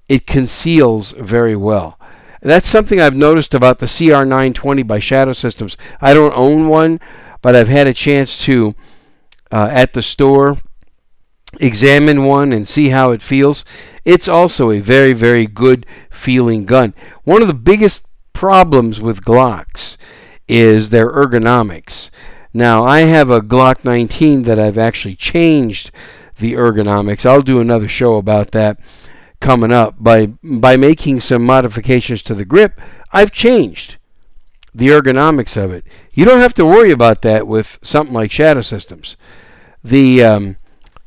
It 0.09 0.25
conceals 0.25 1.11
very 1.11 1.55
well. 1.55 1.99
That's 2.41 2.67
something 2.67 2.99
I've 2.99 3.15
noticed 3.15 3.53
about 3.53 3.77
the 3.77 3.85
CR920 3.85 4.87
by 4.87 4.97
Shadow 4.97 5.33
Systems. 5.33 5.77
I 6.01 6.15
don't 6.15 6.35
own 6.35 6.67
one, 6.67 6.99
but 7.43 7.55
I've 7.55 7.67
had 7.67 7.85
a 7.85 7.93
chance 7.93 8.39
to, 8.45 8.73
uh, 9.51 9.69
at 9.71 9.93
the 9.93 10.01
store, 10.01 10.57
examine 11.59 12.25
one 12.25 12.51
and 12.51 12.67
see 12.67 12.89
how 12.89 13.11
it 13.11 13.21
feels. 13.21 13.63
It's 14.05 14.27
also 14.27 14.71
a 14.71 14.79
very, 14.79 15.13
very 15.13 15.45
good 15.45 15.85
feeling 16.09 16.65
gun. 16.65 16.95
One 17.25 17.43
of 17.43 17.47
the 17.47 17.53
biggest 17.53 18.07
problems 18.41 18.99
with 18.99 19.23
Glocks 19.23 19.97
is 20.47 20.89
their 20.89 21.11
ergonomics. 21.11 22.09
Now, 22.51 22.83
I 22.83 23.01
have 23.01 23.29
a 23.29 23.39
Glock 23.39 23.85
19 23.85 24.41
that 24.45 24.57
I've 24.57 24.79
actually 24.79 25.15
changed 25.15 25.91
the 26.39 26.53
ergonomics. 26.53 27.23
I'll 27.23 27.43
do 27.43 27.59
another 27.59 27.87
show 27.87 28.15
about 28.15 28.49
that 28.49 28.79
coming 29.41 29.71
up. 29.71 29.93
By 29.99 30.25
by 30.41 30.75
making 30.75 31.21
some 31.21 31.45
modifications 31.45 32.23
to 32.23 32.33
the 32.33 32.43
grip, 32.43 32.81
I've 33.13 33.31
changed 33.31 33.97
the 34.73 34.87
ergonomics 34.87 35.55
of 35.55 35.71
it. 35.71 35.85
You 36.11 36.25
don't 36.25 36.39
have 36.39 36.55
to 36.55 36.65
worry 36.65 36.89
about 36.89 37.21
that 37.21 37.45
with 37.45 37.77
something 37.83 38.15
like 38.15 38.31
Shadow 38.31 38.61
Systems. 38.61 39.17
The 39.83 40.23
um, 40.23 40.57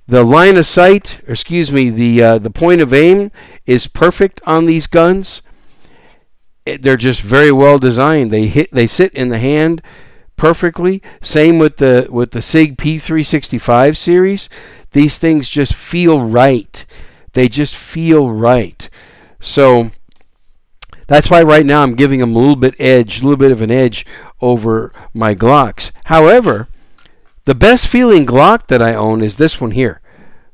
the 0.06 0.22
line 0.22 0.56
of 0.56 0.66
sight, 0.66 1.20
excuse 1.26 1.72
me, 1.72 1.90
the 1.90 2.22
uh, 2.22 2.38
the 2.38 2.50
point 2.50 2.80
of 2.80 2.94
aim 2.94 3.32
is 3.66 3.88
perfect 3.88 4.40
on 4.46 4.66
these 4.66 4.86
guns 4.86 5.42
it, 6.66 6.82
they're 6.82 6.96
just 6.96 7.20
very 7.20 7.52
well 7.52 7.78
designed. 7.78 8.30
They 8.30 8.46
hit 8.46 8.70
they 8.72 8.86
sit 8.86 9.12
in 9.12 9.28
the 9.28 9.38
hand 9.38 9.82
perfectly. 10.36 11.02
Same 11.20 11.58
with 11.58 11.76
the 11.76 12.08
with 12.10 12.30
the 12.30 12.42
Sig 12.42 12.76
P365 12.76 13.96
series. 13.96 14.48
These 14.92 15.18
things 15.18 15.48
just 15.48 15.74
feel 15.74 16.20
right. 16.20 16.84
They 17.32 17.48
just 17.48 17.74
feel 17.74 18.30
right. 18.30 18.88
So 19.40 19.90
that's 21.06 21.30
why 21.30 21.42
right 21.42 21.66
now 21.66 21.82
I'm 21.82 21.96
giving 21.96 22.20
them 22.20 22.34
a 22.34 22.38
little 22.38 22.56
bit 22.56 22.80
edge, 22.80 23.20
a 23.20 23.24
little 23.24 23.36
bit 23.36 23.52
of 23.52 23.60
an 23.60 23.70
edge 23.70 24.06
over 24.40 24.92
my 25.12 25.34
Glocks. 25.34 25.90
However, 26.04 26.68
the 27.44 27.54
best 27.54 27.88
feeling 27.88 28.24
Glock 28.24 28.68
that 28.68 28.80
I 28.80 28.94
own 28.94 29.20
is 29.20 29.36
this 29.36 29.60
one 29.60 29.72
here, 29.72 30.00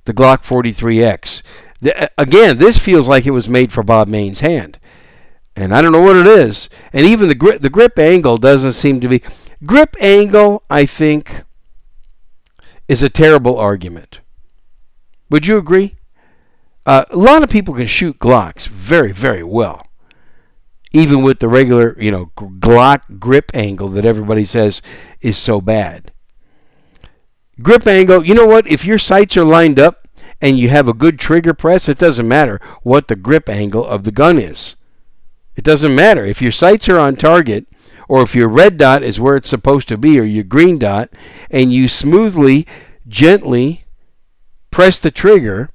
the 0.06 0.14
Glock 0.14 0.42
43X. 0.42 1.42
The, 1.82 2.10
again, 2.18 2.58
this 2.58 2.78
feels 2.78 3.08
like 3.08 3.26
it 3.26 3.30
was 3.30 3.48
made 3.48 3.72
for 3.72 3.82
Bob 3.82 4.08
Mayne's 4.08 4.40
hand 4.40 4.79
and 5.60 5.74
I 5.74 5.82
don't 5.82 5.92
know 5.92 6.02
what 6.02 6.16
it 6.16 6.26
is. 6.26 6.68
And 6.92 7.06
even 7.06 7.28
the 7.28 7.34
grip, 7.34 7.60
the 7.62 7.70
grip 7.70 7.98
angle 7.98 8.36
doesn't 8.36 8.72
seem 8.72 9.00
to 9.00 9.08
be. 9.08 9.22
Grip 9.64 9.96
angle, 10.00 10.62
I 10.70 10.86
think, 10.86 11.44
is 12.88 13.02
a 13.02 13.08
terrible 13.08 13.58
argument. 13.58 14.20
Would 15.30 15.46
you 15.46 15.58
agree? 15.58 15.96
Uh, 16.86 17.04
a 17.10 17.16
lot 17.16 17.42
of 17.42 17.50
people 17.50 17.74
can 17.74 17.86
shoot 17.86 18.18
Glocks 18.18 18.66
very, 18.66 19.12
very 19.12 19.42
well, 19.42 19.86
even 20.92 21.22
with 21.22 21.38
the 21.38 21.48
regular, 21.48 21.94
you 22.00 22.10
know, 22.10 22.32
Glock 22.36 23.20
grip 23.20 23.50
angle 23.54 23.88
that 23.90 24.04
everybody 24.04 24.44
says 24.44 24.80
is 25.20 25.36
so 25.36 25.60
bad. 25.60 26.10
Grip 27.62 27.86
angle, 27.86 28.24
you 28.24 28.34
know 28.34 28.46
what? 28.46 28.66
If 28.66 28.86
your 28.86 28.98
sights 28.98 29.36
are 29.36 29.44
lined 29.44 29.78
up 29.78 30.08
and 30.40 30.58
you 30.58 30.70
have 30.70 30.88
a 30.88 30.94
good 30.94 31.18
trigger 31.18 31.52
press, 31.52 31.88
it 31.88 31.98
doesn't 31.98 32.26
matter 32.26 32.58
what 32.82 33.08
the 33.08 33.16
grip 33.16 33.48
angle 33.48 33.86
of 33.86 34.04
the 34.04 34.10
gun 34.10 34.38
is. 34.38 34.74
It 35.60 35.64
doesn't 35.64 35.94
matter. 35.94 36.24
If 36.24 36.40
your 36.40 36.52
sights 36.52 36.88
are 36.88 36.98
on 36.98 37.16
target, 37.16 37.66
or 38.08 38.22
if 38.22 38.34
your 38.34 38.48
red 38.48 38.78
dot 38.78 39.02
is 39.02 39.20
where 39.20 39.36
it's 39.36 39.50
supposed 39.50 39.88
to 39.88 39.98
be, 39.98 40.18
or 40.18 40.22
your 40.22 40.42
green 40.42 40.78
dot, 40.78 41.10
and 41.50 41.70
you 41.70 41.86
smoothly, 41.86 42.66
gently 43.06 43.84
press 44.70 44.98
the 44.98 45.10
trigger 45.10 45.68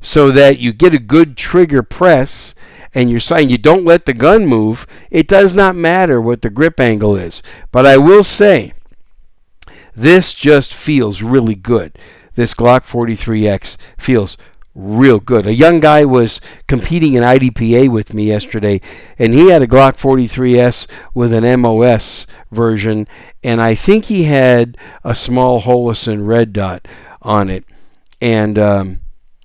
so 0.00 0.32
that 0.32 0.58
you 0.58 0.72
get 0.72 0.94
a 0.94 0.98
good 0.98 1.36
trigger 1.36 1.80
press 1.80 2.56
and 2.92 3.08
you're 3.08 3.20
saying 3.20 3.50
you 3.50 3.56
don't 3.56 3.84
let 3.84 4.04
the 4.04 4.14
gun 4.14 4.46
move, 4.46 4.84
it 5.12 5.28
does 5.28 5.54
not 5.54 5.76
matter 5.76 6.20
what 6.20 6.42
the 6.42 6.50
grip 6.50 6.80
angle 6.80 7.14
is. 7.14 7.40
But 7.70 7.86
I 7.86 7.96
will 7.98 8.24
say, 8.24 8.72
this 9.94 10.34
just 10.34 10.74
feels 10.74 11.22
really 11.22 11.54
good. 11.54 11.96
This 12.34 12.52
Glock 12.52 12.84
43X 12.84 13.76
feels 13.96 14.36
real 14.74 15.20
good. 15.20 15.46
A 15.46 15.54
young 15.54 15.80
guy 15.80 16.04
was 16.04 16.40
competing 16.66 17.14
in 17.14 17.22
IDPA 17.22 17.88
with 17.88 18.12
me 18.12 18.26
yesterday, 18.26 18.80
and 19.18 19.32
he 19.32 19.48
had 19.50 19.62
a 19.62 19.66
Glock 19.66 19.96
43S 19.96 20.86
with 21.14 21.32
an 21.32 21.60
MOS 21.60 22.26
version, 22.50 23.06
and 23.42 23.60
I 23.60 23.74
think 23.74 24.06
he 24.06 24.24
had 24.24 24.76
a 25.04 25.14
small 25.14 25.62
Holosun 25.62 26.26
red 26.26 26.52
dot 26.52 26.86
on 27.22 27.48
it. 27.48 27.64
And 28.20 28.58
um, 28.58 29.00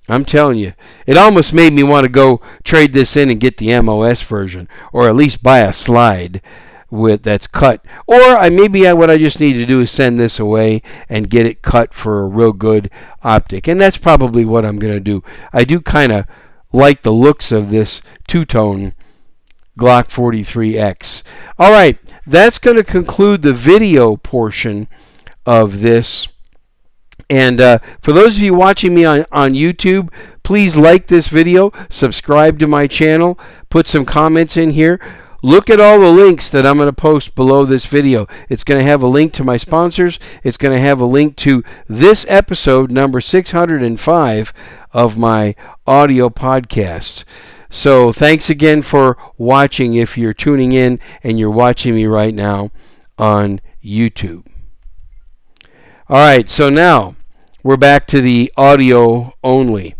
I'm 0.08 0.24
telling 0.24 0.58
you, 0.58 0.72
it 1.06 1.16
almost 1.16 1.52
made 1.52 1.72
me 1.72 1.82
want 1.82 2.04
to 2.04 2.10
go 2.10 2.40
trade 2.64 2.92
this 2.92 3.16
in 3.16 3.30
and 3.30 3.40
get 3.40 3.58
the 3.58 3.80
MOS 3.80 4.22
version, 4.22 4.68
or 4.92 5.08
at 5.08 5.16
least 5.16 5.42
buy 5.42 5.60
a 5.60 5.72
slide 5.72 6.40
with 6.90 7.22
that's 7.22 7.46
cut. 7.46 7.84
Or 8.06 8.20
I 8.20 8.48
maybe 8.48 8.86
I, 8.86 8.92
what 8.92 9.10
I 9.10 9.16
just 9.16 9.40
need 9.40 9.54
to 9.54 9.66
do 9.66 9.80
is 9.80 9.90
send 9.90 10.18
this 10.18 10.38
away 10.38 10.82
and 11.08 11.30
get 11.30 11.46
it 11.46 11.62
cut 11.62 11.94
for 11.94 12.20
a 12.20 12.26
real 12.26 12.52
good 12.52 12.90
optic, 13.22 13.68
and 13.68 13.80
that's 13.80 13.96
probably 13.96 14.44
what 14.44 14.64
I'm 14.64 14.78
going 14.78 14.94
to 14.94 15.00
do. 15.00 15.22
I 15.52 15.64
do 15.64 15.80
kind 15.80 16.12
of 16.12 16.26
like 16.72 17.02
the 17.02 17.12
looks 17.12 17.50
of 17.50 17.70
this 17.70 18.00
two-tone 18.26 18.94
Glock 19.78 20.08
43X. 20.08 21.22
All 21.58 21.72
right, 21.72 21.98
that's 22.26 22.58
going 22.58 22.76
to 22.76 22.84
conclude 22.84 23.42
the 23.42 23.52
video 23.52 24.16
portion 24.16 24.88
of 25.46 25.80
this. 25.80 26.32
And 27.28 27.60
uh, 27.60 27.78
for 28.00 28.12
those 28.12 28.36
of 28.36 28.42
you 28.42 28.54
watching 28.54 28.94
me 28.94 29.04
on, 29.04 29.24
on 29.30 29.52
YouTube, 29.52 30.12
please 30.42 30.76
like 30.76 31.06
this 31.06 31.28
video, 31.28 31.72
subscribe 31.88 32.58
to 32.58 32.66
my 32.66 32.86
channel, 32.86 33.38
put 33.68 33.86
some 33.86 34.04
comments 34.04 34.56
in 34.56 34.70
here. 34.70 35.00
Look 35.42 35.70
at 35.70 35.80
all 35.80 36.00
the 36.00 36.10
links 36.10 36.50
that 36.50 36.66
I'm 36.66 36.76
going 36.76 36.88
to 36.88 36.92
post 36.92 37.34
below 37.34 37.64
this 37.64 37.86
video. 37.86 38.26
It's 38.48 38.64
going 38.64 38.78
to 38.78 38.84
have 38.84 39.02
a 39.02 39.06
link 39.06 39.32
to 39.34 39.44
my 39.44 39.56
sponsors. 39.56 40.18
It's 40.44 40.56
going 40.56 40.76
to 40.76 40.82
have 40.82 41.00
a 41.00 41.06
link 41.06 41.36
to 41.36 41.64
this 41.88 42.26
episode, 42.28 42.90
number 42.90 43.20
605 43.20 44.52
of 44.92 45.16
my 45.16 45.54
audio 45.86 46.28
podcast. 46.28 47.24
So 47.70 48.12
thanks 48.12 48.50
again 48.50 48.82
for 48.82 49.16
watching 49.38 49.94
if 49.94 50.18
you're 50.18 50.34
tuning 50.34 50.72
in 50.72 50.98
and 51.22 51.38
you're 51.38 51.50
watching 51.50 51.94
me 51.94 52.06
right 52.06 52.34
now 52.34 52.70
on 53.16 53.60
YouTube. 53.82 54.46
All 56.08 56.18
right, 56.18 56.50
so 56.50 56.68
now 56.68 57.14
we're 57.62 57.76
back 57.76 58.06
to 58.08 58.20
the 58.20 58.52
audio 58.56 59.32
only. 59.44 59.94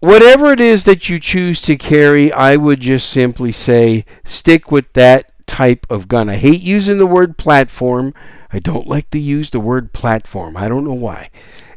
Whatever 0.00 0.52
it 0.52 0.60
is 0.60 0.84
that 0.84 1.08
you 1.08 1.20
choose 1.20 1.60
to 1.62 1.76
carry, 1.76 2.32
I 2.32 2.56
would 2.56 2.80
just 2.80 3.10
simply 3.10 3.52
say 3.52 4.06
stick 4.24 4.72
with 4.72 4.90
that 4.94 5.30
type 5.46 5.86
of 5.90 6.08
gun. 6.08 6.30
I 6.30 6.36
hate 6.36 6.62
using 6.62 6.96
the 6.96 7.06
word 7.06 7.36
platform. 7.36 8.14
I 8.50 8.60
don't 8.60 8.86
like 8.86 9.10
to 9.10 9.18
use 9.18 9.50
the 9.50 9.60
word 9.60 9.92
platform. 9.92 10.56
I 10.56 10.68
don't 10.68 10.84
know 10.84 10.94
why. 10.94 11.30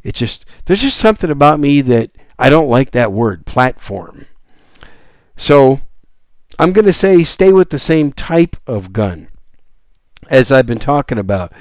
It's 0.04 0.20
just 0.20 0.46
there's 0.66 0.82
just 0.82 0.98
something 0.98 1.30
about 1.30 1.60
me 1.60 1.82
that 1.82 2.12
I 2.40 2.50
don't 2.50 2.70
like 2.70 2.92
that 2.92 3.12
word, 3.12 3.46
platform. 3.46 4.26
So 5.36 5.82
I'm 6.58 6.72
going 6.72 6.86
to 6.86 6.94
say 6.94 7.24
stay 7.24 7.52
with 7.52 7.72
the 7.72 7.80
same 7.80 8.12
type 8.12 8.56
of 8.66 8.94
gun 8.94 9.28
as 10.30 10.52
I've 10.52 10.66
been 10.66 10.80
talking 10.80 11.18
about. 11.18 11.52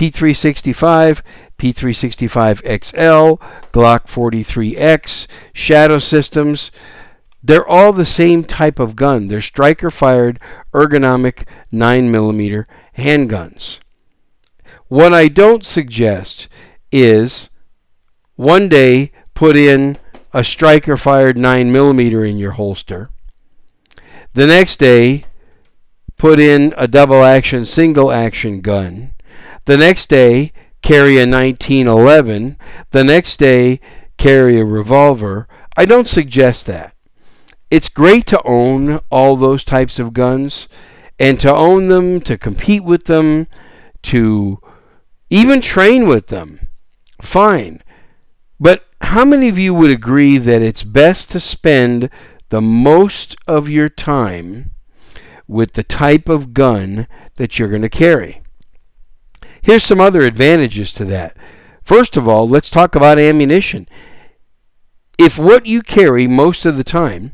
P365, 0.00 1.20
P365XL, 1.58 3.38
Glock 3.70 4.06
43X, 4.06 5.26
Shadow 5.52 5.98
Systems. 5.98 6.70
They're 7.42 7.68
all 7.68 7.92
the 7.92 8.06
same 8.06 8.44
type 8.44 8.78
of 8.78 8.96
gun. 8.96 9.28
They're 9.28 9.42
striker 9.42 9.90
fired, 9.90 10.40
ergonomic 10.72 11.44
9mm 11.70 12.64
handguns. 12.96 13.78
What 14.88 15.12
I 15.12 15.28
don't 15.28 15.66
suggest 15.66 16.48
is 16.90 17.50
one 18.36 18.70
day 18.70 19.12
put 19.34 19.54
in 19.54 19.98
a 20.32 20.42
striker 20.42 20.96
fired 20.96 21.36
9mm 21.36 22.26
in 22.26 22.38
your 22.38 22.52
holster. 22.52 23.10
The 24.32 24.46
next 24.46 24.78
day, 24.78 25.24
put 26.16 26.40
in 26.40 26.72
a 26.78 26.88
double 26.88 27.22
action, 27.22 27.66
single 27.66 28.10
action 28.10 28.62
gun. 28.62 29.12
The 29.66 29.76
next 29.76 30.08
day, 30.08 30.52
carry 30.82 31.16
a 31.16 31.26
1911. 31.26 32.56
The 32.90 33.04
next 33.04 33.38
day, 33.38 33.80
carry 34.16 34.58
a 34.58 34.64
revolver. 34.64 35.46
I 35.76 35.84
don't 35.84 36.08
suggest 36.08 36.66
that. 36.66 36.94
It's 37.70 37.88
great 37.88 38.26
to 38.26 38.42
own 38.44 39.00
all 39.10 39.36
those 39.36 39.62
types 39.62 39.98
of 39.98 40.12
guns 40.12 40.68
and 41.18 41.38
to 41.40 41.54
own 41.54 41.88
them, 41.88 42.20
to 42.22 42.36
compete 42.38 42.82
with 42.82 43.04
them, 43.04 43.46
to 44.02 44.60
even 45.28 45.60
train 45.60 46.08
with 46.08 46.28
them. 46.28 46.68
Fine. 47.20 47.82
But 48.58 48.84
how 49.02 49.24
many 49.24 49.48
of 49.48 49.58
you 49.58 49.72
would 49.74 49.90
agree 49.90 50.38
that 50.38 50.62
it's 50.62 50.82
best 50.82 51.30
to 51.32 51.40
spend 51.40 52.10
the 52.48 52.60
most 52.60 53.36
of 53.46 53.68
your 53.68 53.88
time 53.88 54.72
with 55.46 55.74
the 55.74 55.84
type 55.84 56.28
of 56.28 56.54
gun 56.54 57.06
that 57.36 57.58
you're 57.58 57.68
going 57.68 57.82
to 57.82 57.88
carry? 57.88 58.42
Here's 59.62 59.84
some 59.84 60.00
other 60.00 60.22
advantages 60.22 60.92
to 60.94 61.04
that. 61.06 61.36
First 61.82 62.16
of 62.16 62.28
all, 62.28 62.48
let's 62.48 62.70
talk 62.70 62.94
about 62.94 63.18
ammunition. 63.18 63.88
If 65.18 65.38
what 65.38 65.66
you 65.66 65.82
carry 65.82 66.26
most 66.26 66.64
of 66.64 66.76
the 66.76 66.84
time, 66.84 67.32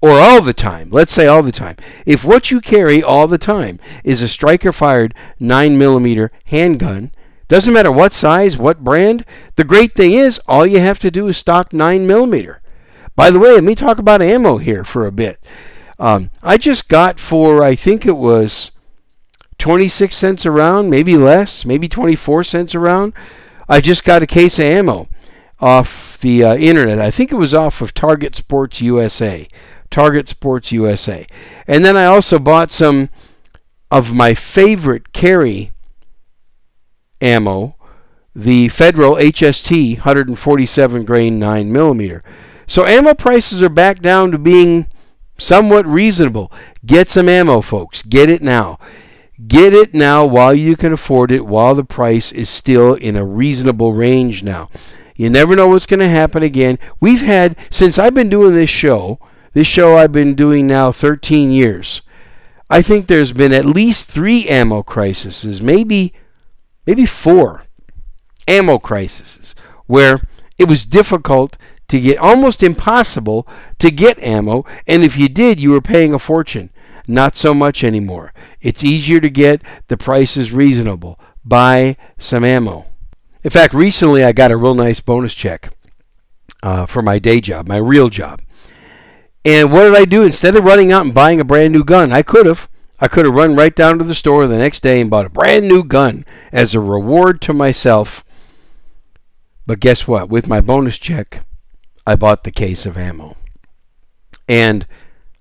or 0.00 0.12
all 0.12 0.40
the 0.40 0.54
time, 0.54 0.90
let's 0.90 1.12
say 1.12 1.26
all 1.26 1.42
the 1.42 1.52
time, 1.52 1.76
if 2.06 2.24
what 2.24 2.50
you 2.50 2.60
carry 2.60 3.02
all 3.02 3.26
the 3.26 3.38
time 3.38 3.78
is 4.04 4.22
a 4.22 4.28
striker 4.28 4.72
fired 4.72 5.14
9mm 5.40 6.30
handgun, 6.44 7.12
doesn't 7.48 7.72
matter 7.72 7.90
what 7.90 8.12
size, 8.12 8.56
what 8.56 8.84
brand, 8.84 9.24
the 9.56 9.64
great 9.64 9.94
thing 9.94 10.12
is 10.12 10.40
all 10.46 10.66
you 10.66 10.80
have 10.80 10.98
to 11.00 11.10
do 11.10 11.28
is 11.28 11.38
stock 11.38 11.70
9mm. 11.70 12.56
By 13.16 13.30
the 13.30 13.38
way, 13.38 13.52
let 13.52 13.64
me 13.64 13.74
talk 13.74 13.98
about 13.98 14.22
ammo 14.22 14.58
here 14.58 14.84
for 14.84 15.06
a 15.06 15.12
bit. 15.12 15.40
Um, 15.98 16.30
I 16.42 16.56
just 16.56 16.88
got 16.88 17.18
for, 17.18 17.64
I 17.64 17.74
think 17.74 18.06
it 18.06 18.16
was 18.16 18.70
26 19.58 20.16
cents 20.16 20.44
a 20.44 20.50
round, 20.50 20.90
maybe 20.90 21.16
less, 21.16 21.64
maybe 21.64 21.88
24 21.88 22.44
cents 22.44 22.74
a 22.74 22.78
round. 22.78 23.12
I 23.68 23.80
just 23.80 24.04
got 24.04 24.22
a 24.22 24.26
case 24.26 24.58
of 24.58 24.64
ammo 24.64 25.08
off 25.60 26.18
the 26.20 26.44
uh, 26.44 26.56
internet. 26.56 27.00
I 27.00 27.10
think 27.10 27.32
it 27.32 27.36
was 27.36 27.52
off 27.52 27.80
of 27.80 27.92
Target 27.92 28.34
Sports 28.34 28.80
USA. 28.80 29.48
Target 29.90 30.28
Sports 30.28 30.72
USA. 30.72 31.26
And 31.66 31.84
then 31.84 31.96
I 31.96 32.04
also 32.04 32.38
bought 32.38 32.70
some 32.70 33.10
of 33.90 34.14
my 34.14 34.34
favorite 34.34 35.12
carry 35.12 35.72
ammo, 37.20 37.76
the 38.34 38.68
Federal 38.68 39.16
HST 39.16 39.96
147 39.98 41.04
grain 41.04 41.38
9 41.38 41.72
millimeter. 41.72 42.22
So 42.66 42.84
ammo 42.84 43.14
prices 43.14 43.62
are 43.62 43.70
back 43.70 44.00
down 44.00 44.30
to 44.30 44.38
being 44.38 44.88
somewhat 45.38 45.86
reasonable. 45.86 46.52
Get 46.84 47.10
some 47.10 47.28
ammo, 47.28 47.60
folks. 47.60 48.02
Get 48.02 48.28
it 48.28 48.42
now. 48.42 48.78
Get 49.46 49.72
it 49.72 49.94
now 49.94 50.26
while 50.26 50.52
you 50.52 50.76
can 50.76 50.92
afford 50.92 51.30
it, 51.30 51.46
while 51.46 51.74
the 51.74 51.84
price 51.84 52.32
is 52.32 52.50
still 52.50 52.94
in 52.94 53.14
a 53.14 53.24
reasonable 53.24 53.92
range 53.92 54.42
now. 54.42 54.68
You 55.14 55.30
never 55.30 55.54
know 55.54 55.68
what's 55.68 55.86
going 55.86 56.00
to 56.00 56.08
happen 56.08 56.42
again. 56.42 56.78
We've 57.00 57.20
had, 57.20 57.56
since 57.70 57.98
I've 57.98 58.14
been 58.14 58.28
doing 58.28 58.54
this 58.54 58.70
show, 58.70 59.20
this 59.52 59.66
show 59.66 59.96
I've 59.96 60.12
been 60.12 60.34
doing 60.34 60.66
now 60.66 60.90
13 60.90 61.50
years, 61.50 62.02
I 62.70 62.82
think 62.82 63.06
there's 63.06 63.32
been 63.32 63.52
at 63.52 63.64
least 63.64 64.06
three 64.06 64.46
ammo 64.48 64.82
crises, 64.82 65.62
maybe, 65.62 66.12
maybe 66.86 67.06
four 67.06 67.62
ammo 68.46 68.78
crises, 68.78 69.54
where 69.86 70.20
it 70.58 70.68
was 70.68 70.84
difficult 70.84 71.56
to 71.88 72.00
get, 72.00 72.18
almost 72.18 72.62
impossible 72.62 73.46
to 73.78 73.90
get 73.90 74.22
ammo, 74.22 74.64
and 74.86 75.02
if 75.02 75.16
you 75.16 75.28
did, 75.28 75.58
you 75.58 75.70
were 75.70 75.80
paying 75.80 76.12
a 76.12 76.18
fortune. 76.18 76.70
Not 77.08 77.36
so 77.36 77.54
much 77.54 77.82
anymore. 77.82 78.34
It's 78.60 78.84
easier 78.84 79.18
to 79.18 79.30
get, 79.30 79.62
the 79.88 79.96
price 79.96 80.36
is 80.36 80.52
reasonable. 80.52 81.18
Buy 81.42 81.96
some 82.18 82.44
ammo. 82.44 82.84
In 83.42 83.50
fact, 83.50 83.72
recently 83.72 84.22
I 84.22 84.32
got 84.32 84.50
a 84.50 84.56
real 84.58 84.74
nice 84.74 85.00
bonus 85.00 85.34
check 85.34 85.70
uh, 86.62 86.84
for 86.84 87.00
my 87.00 87.18
day 87.18 87.40
job, 87.40 87.66
my 87.66 87.78
real 87.78 88.10
job. 88.10 88.42
And 89.42 89.72
what 89.72 89.84
did 89.84 89.96
I 89.96 90.04
do? 90.04 90.22
Instead 90.22 90.54
of 90.54 90.64
running 90.64 90.92
out 90.92 91.06
and 91.06 91.14
buying 91.14 91.40
a 91.40 91.44
brand 91.44 91.72
new 91.72 91.82
gun, 91.82 92.12
I 92.12 92.22
could 92.22 92.44
have. 92.44 92.68
I 93.00 93.06
could 93.06 93.24
have 93.24 93.34
run 93.34 93.54
right 93.54 93.74
down 93.74 93.98
to 93.98 94.04
the 94.04 94.14
store 94.14 94.48
the 94.48 94.58
next 94.58 94.82
day 94.82 95.00
and 95.00 95.08
bought 95.08 95.24
a 95.24 95.30
brand 95.30 95.68
new 95.68 95.84
gun 95.84 96.24
as 96.50 96.74
a 96.74 96.80
reward 96.80 97.40
to 97.42 97.52
myself. 97.52 98.24
But 99.66 99.78
guess 99.78 100.08
what? 100.08 100.28
With 100.28 100.48
my 100.48 100.60
bonus 100.60 100.98
check, 100.98 101.44
I 102.04 102.16
bought 102.16 102.42
the 102.42 102.50
case 102.50 102.86
of 102.86 102.98
ammo. 102.98 103.36
And 104.48 104.84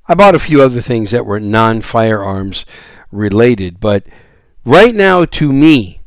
I 0.08 0.14
bought 0.16 0.36
a 0.36 0.40
few 0.40 0.62
other 0.62 0.82
things 0.82 1.12
that 1.12 1.26
were 1.26 1.40
non 1.40 1.82
firearms 1.82 2.66
related. 3.12 3.80
But 3.80 4.06
right 4.66 4.96
now, 4.96 5.26
to 5.26 5.52
me, 5.52 6.02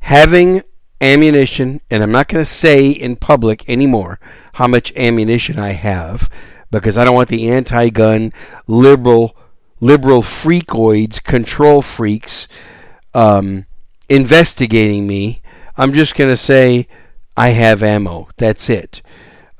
having 0.00 0.62
ammunition, 1.00 1.80
and 1.90 2.02
I'm 2.02 2.12
not 2.12 2.28
going 2.28 2.44
to 2.44 2.50
say 2.50 2.88
in 2.90 3.16
public 3.16 3.68
anymore 3.68 4.18
how 4.54 4.66
much 4.66 4.92
ammunition 4.96 5.58
I 5.58 5.72
have 5.72 6.28
because 6.70 6.98
I 6.98 7.04
don't 7.04 7.14
want 7.14 7.28
the 7.28 7.48
anti 7.50 7.90
gun 7.90 8.32
liberal 8.66 9.36
liberal 9.80 10.22
freakoids, 10.22 11.22
control 11.22 11.82
freaks, 11.82 12.48
um, 13.14 13.66
investigating 14.08 15.06
me. 15.06 15.40
I'm 15.76 15.92
just 15.92 16.16
going 16.16 16.30
to 16.30 16.36
say 16.36 16.88
I 17.36 17.50
have 17.50 17.82
ammo. 17.82 18.28
That's 18.36 18.68
it. 18.68 19.02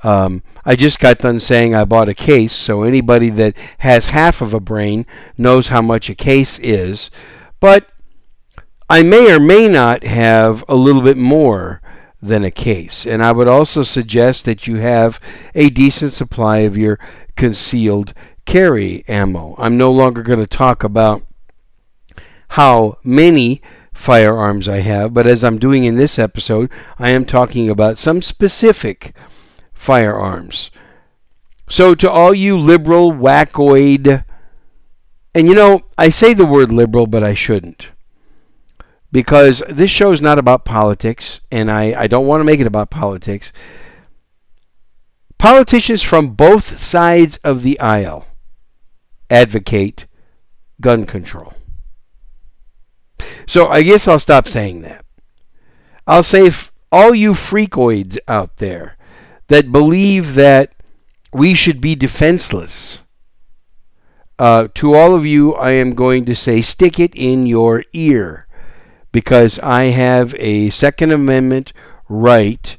Um, 0.03 0.43
I 0.69 0.77
just 0.77 1.01
got 1.01 1.21
done 1.21 1.41
saying 1.41 1.75
I 1.75 1.87
bought 1.87 2.11
a 2.11 2.15
case, 2.15 2.53
so 2.53 2.83
anybody 2.83 3.31
that 3.31 3.57
has 3.79 4.09
half 4.09 4.43
of 4.43 4.53
a 4.53 4.61
brain 4.61 5.07
knows 5.39 5.69
how 5.69 5.81
much 5.81 6.11
a 6.11 6.15
case 6.15 6.59
is. 6.59 7.11
But 7.59 7.89
I 8.91 9.03
may 9.03 9.35
or 9.35 9.41
may 9.41 9.67
not 9.67 10.05
have 10.05 10.63
a 10.69 10.75
little 10.75 11.01
bit 11.01 11.17
more 11.17 11.81
than 12.21 12.45
a 12.45 12.51
case. 12.51 13.07
And 13.07 13.25
I 13.25 13.33
would 13.33 13.49
also 13.49 13.83
suggest 13.83 14.45
that 14.45 14.67
you 14.67 14.77
have 14.77 15.19
a 15.55 15.71
decent 15.71 16.13
supply 16.13 16.59
of 16.59 16.77
your 16.77 16.99
concealed 17.35 18.13
carry 18.45 19.05
ammo. 19.09 19.55
I'm 19.57 19.79
no 19.79 19.91
longer 19.91 20.23
going 20.23 20.39
to 20.39 20.47
talk 20.47 20.85
about 20.85 21.23
how 22.49 22.99
many 23.03 23.63
firearms 23.95 24.69
I 24.69 24.81
have, 24.81 25.15
but 25.15 25.27
as 25.27 25.43
I'm 25.43 25.59
doing 25.59 25.85
in 25.85 25.97
this 25.97 26.19
episode, 26.19 26.71
I 26.99 27.09
am 27.09 27.25
talking 27.25 27.71
about 27.71 27.97
some 27.97 28.21
specific 28.21 29.07
firearms. 29.07 29.38
So, 31.69 31.95
to 31.95 32.11
all 32.11 32.35
you 32.35 32.57
liberal 32.59 33.13
wackoid, 33.13 34.25
and 35.35 35.47
you 35.47 35.55
know, 35.55 35.83
I 35.97 36.09
say 36.09 36.35
the 36.35 36.47
word 36.47 36.73
liberal, 36.73 37.07
but 37.07 37.23
I 37.23 37.35
shouldn't. 37.35 37.91
Because 39.11 39.63
this 39.69 39.91
show 39.91 40.13
is 40.13 40.21
not 40.21 40.39
about 40.39 40.65
politics, 40.65 41.41
and 41.51 41.71
I, 41.71 42.03
I 42.03 42.07
don't 42.07 42.27
want 42.27 42.41
to 42.41 42.45
make 42.45 42.61
it 42.61 42.67
about 42.67 42.91
politics. 42.91 43.53
politicians 45.39 46.03
from 46.03 46.31
both 46.31 46.81
sides 46.81 47.39
of 47.39 47.63
the 47.63 47.79
aisle 47.81 48.27
advocate 49.31 50.07
gun 50.81 51.07
control. 51.07 51.55
So 53.47 53.69
I 53.69 53.83
guess 53.83 54.07
I'll 54.07 54.19
stop 54.19 54.49
saying 54.49 54.83
that. 54.83 55.05
I'll 56.07 56.23
say 56.23 56.51
all 56.91 57.15
you 57.15 57.33
freakoids 57.33 58.19
out 58.27 58.57
there 58.57 58.98
that 59.49 59.73
believe 59.73 60.35
that 60.35 60.73
we 61.33 61.55
should 61.55 61.81
be 61.81 61.95
defenseless. 61.95 63.03
Uh, 64.39 64.69
to 64.75 64.95
all 64.95 65.15
of 65.15 65.27
you, 65.27 65.55
I 65.55 65.73
am 65.73 65.95
going 65.95 66.25
to 66.27 66.37
say 66.37 66.63
stick 66.63 67.01
it 67.01 67.15
in 67.15 67.47
your 67.47 67.85
ear 67.93 68.47
because 69.11 69.59
I 69.59 69.85
have 69.85 70.35
a 70.39 70.71
Second 70.71 71.11
Amendment 71.11 71.73
right 72.09 72.77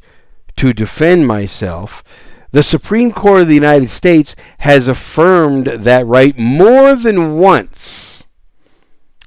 to 0.56 0.74
defend 0.74 1.28
myself. 1.28 2.04
The 2.52 2.64
Supreme 2.64 3.12
Court 3.12 3.42
of 3.42 3.48
the 3.48 3.56
United 3.56 3.90
States 3.90 4.36
has 4.60 4.88
affirmed 4.88 5.68
that 5.68 6.06
right 6.08 6.38
more 6.38 6.96
than 6.96 7.40
once. 7.40 8.26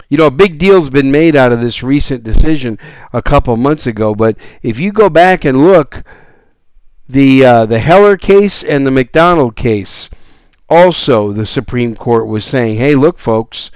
You 0.09 0.19
know, 0.19 0.27
a 0.27 0.31
big 0.31 0.59
deal's 0.59 0.91
been 0.91 1.11
made 1.11 1.37
out 1.37 1.53
of 1.53 1.61
this 1.61 1.83
recent 1.83 2.25
decision 2.25 2.79
a 3.13 3.23
couple 3.23 3.57
months 3.57 3.87
ago, 3.87 4.15
but 4.15 4.37
if 4.63 4.79
you 4.79 4.93
go 4.93 5.09
back 5.09 5.45
and 5.45 5.65
look, 5.65 6.03
the 7.09 7.45
uh, 7.45 7.67
the 7.67 7.79
Heller 7.79 8.17
case 8.17 8.63
and 8.63 8.87
the 8.87 8.91
McDonald 8.91 9.57
case, 9.57 10.09
also 10.69 11.33
the 11.33 11.47
Supreme 11.47 11.95
Court 11.95 12.27
was 12.27 12.45
saying, 12.45 12.77
"Hey, 12.77 12.95
look, 12.95 13.19
folks, 13.19 13.71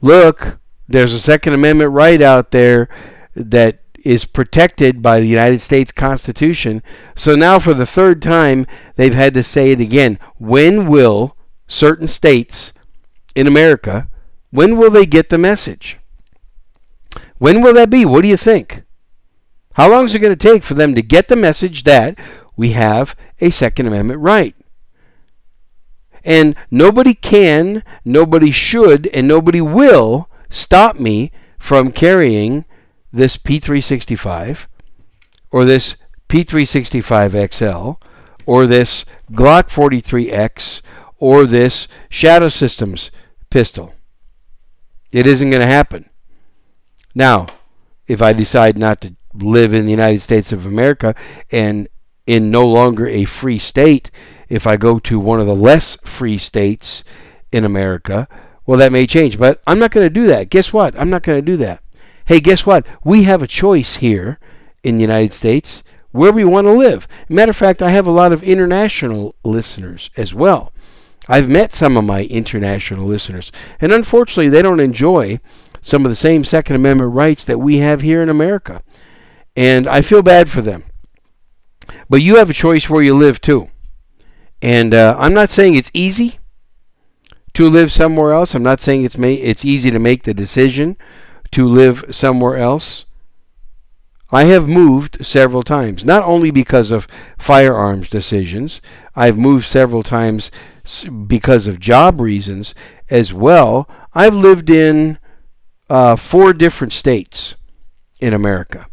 look, 0.00 0.58
there's 0.88 1.14
a 1.14 1.20
Second 1.20 1.54
Amendment 1.54 1.92
right 1.92 2.20
out 2.20 2.50
there 2.50 2.88
that 3.34 3.80
is 4.04 4.24
protected 4.24 5.00
by 5.00 5.20
the 5.20 5.26
United 5.26 5.60
States 5.60 5.92
Constitution. 5.92 6.82
So 7.14 7.36
now, 7.36 7.58
for 7.58 7.72
the 7.72 7.86
third 7.86 8.20
time, 8.20 8.66
they've 8.96 9.14
had 9.14 9.34
to 9.34 9.42
say 9.42 9.70
it 9.70 9.80
again. 9.80 10.18
When 10.38 10.88
will 10.88 11.36
certain 11.66 12.08
states 12.08 12.72
in 13.34 13.46
America, 13.46 14.08
when 14.50 14.76
will 14.76 14.90
they 14.90 15.06
get 15.06 15.28
the 15.28 15.38
message? 15.38 15.98
When 17.38 17.62
will 17.62 17.74
that 17.74 17.90
be? 17.90 18.04
What 18.04 18.22
do 18.22 18.28
you 18.28 18.36
think? 18.36 18.82
How 19.74 19.90
long 19.90 20.04
is 20.04 20.14
it 20.14 20.18
going 20.18 20.36
to 20.36 20.48
take 20.48 20.62
for 20.62 20.74
them 20.74 20.94
to 20.94 21.02
get 21.02 21.28
the 21.28 21.36
message 21.36 21.84
that 21.84 22.18
we 22.56 22.70
have 22.70 23.16
a 23.40 23.50
Second 23.50 23.86
Amendment 23.86 24.20
right? 24.20 24.54
And 26.24 26.54
nobody 26.70 27.14
can, 27.14 27.82
nobody 28.04 28.52
should, 28.52 29.08
and 29.08 29.26
nobody 29.26 29.60
will 29.60 30.28
stop 30.50 30.98
me 30.98 31.32
from 31.58 31.90
carrying 31.90 32.64
this 33.12 33.36
P365 33.36 34.66
or 35.50 35.64
this 35.64 35.96
P365 36.28 37.52
XL 37.52 38.04
or 38.46 38.66
this 38.66 39.04
Glock 39.30 39.68
43X 39.68 40.80
or 41.18 41.44
this 41.44 41.88
Shadow 42.08 42.48
Systems 42.48 43.10
pistol. 43.50 43.94
It 45.12 45.26
isn't 45.26 45.50
going 45.50 45.60
to 45.60 45.66
happen. 45.66 46.08
Now, 47.14 47.46
if 48.06 48.22
I 48.22 48.32
decide 48.32 48.78
not 48.78 49.00
to 49.02 49.14
live 49.34 49.74
in 49.74 49.84
the 49.84 49.90
United 49.90 50.20
States 50.20 50.52
of 50.52 50.66
America 50.66 51.14
and 51.50 51.88
in 52.26 52.50
no 52.50 52.66
longer 52.66 53.06
a 53.06 53.24
free 53.24 53.58
state, 53.58 54.10
if 54.48 54.66
I 54.66 54.76
go 54.76 54.98
to 55.00 55.18
one 55.18 55.40
of 55.40 55.46
the 55.46 55.54
less 55.54 55.96
free 56.04 56.38
states 56.38 57.04
in 57.50 57.64
America, 57.64 58.28
well, 58.66 58.78
that 58.78 58.92
may 58.92 59.06
change. 59.06 59.38
But 59.38 59.60
I'm 59.66 59.78
not 59.78 59.90
going 59.90 60.06
to 60.06 60.10
do 60.10 60.26
that. 60.28 60.50
Guess 60.50 60.72
what? 60.72 60.98
I'm 60.98 61.10
not 61.10 61.22
going 61.22 61.38
to 61.38 61.44
do 61.44 61.56
that. 61.58 61.82
Hey, 62.26 62.40
guess 62.40 62.64
what? 62.64 62.86
We 63.02 63.24
have 63.24 63.42
a 63.42 63.48
choice 63.48 63.96
here 63.96 64.38
in 64.82 64.96
the 64.96 65.02
United 65.02 65.32
States 65.32 65.82
where 66.12 66.32
we 66.32 66.44
want 66.44 66.66
to 66.66 66.72
live. 66.72 67.08
Matter 67.28 67.50
of 67.50 67.56
fact, 67.56 67.82
I 67.82 67.90
have 67.90 68.06
a 68.06 68.12
lot 68.12 68.32
of 68.32 68.42
international 68.42 69.34
listeners 69.44 70.10
as 70.16 70.32
well. 70.34 70.72
I've 71.28 71.48
met 71.48 71.74
some 71.74 71.96
of 71.96 72.04
my 72.04 72.24
international 72.24 73.06
listeners, 73.06 73.52
and 73.80 73.92
unfortunately, 73.92 74.48
they 74.48 74.62
don't 74.62 74.80
enjoy 74.80 75.40
some 75.80 76.04
of 76.04 76.10
the 76.10 76.16
same 76.16 76.44
Second 76.44 76.76
Amendment 76.76 77.12
rights 77.12 77.44
that 77.44 77.58
we 77.58 77.78
have 77.78 78.00
here 78.00 78.22
in 78.22 78.28
America. 78.28 78.82
And 79.56 79.86
I 79.86 80.02
feel 80.02 80.22
bad 80.22 80.50
for 80.50 80.62
them. 80.62 80.84
But 82.08 82.22
you 82.22 82.36
have 82.36 82.50
a 82.50 82.54
choice 82.54 82.88
where 82.88 83.02
you 83.02 83.14
live 83.14 83.40
too. 83.40 83.68
And 84.60 84.94
uh, 84.94 85.16
I'm 85.18 85.34
not 85.34 85.50
saying 85.50 85.74
it's 85.74 85.90
easy 85.92 86.38
to 87.54 87.68
live 87.68 87.92
somewhere 87.92 88.32
else. 88.32 88.54
I'm 88.54 88.62
not 88.62 88.80
saying 88.80 89.04
it's 89.04 89.18
ma- 89.18 89.26
it's 89.26 89.64
easy 89.64 89.90
to 89.90 89.98
make 89.98 90.22
the 90.22 90.34
decision 90.34 90.96
to 91.50 91.66
live 91.66 92.04
somewhere 92.10 92.56
else. 92.56 93.04
I 94.30 94.44
have 94.44 94.66
moved 94.66 95.26
several 95.26 95.62
times, 95.62 96.06
not 96.06 96.24
only 96.24 96.50
because 96.50 96.90
of 96.90 97.06
firearms 97.38 98.08
decisions, 98.08 98.80
I've 99.14 99.36
moved 99.36 99.66
several 99.66 100.02
times 100.02 100.50
because 101.26 101.66
of 101.66 101.78
job 101.78 102.18
reasons 102.18 102.74
as 103.10 103.34
well. 103.34 103.86
I've 104.14 104.34
lived 104.34 104.70
in 104.70 105.18
uh, 105.90 106.16
four 106.16 106.54
different 106.54 106.94
states 106.94 107.56
in 108.20 108.32
America 108.32 108.86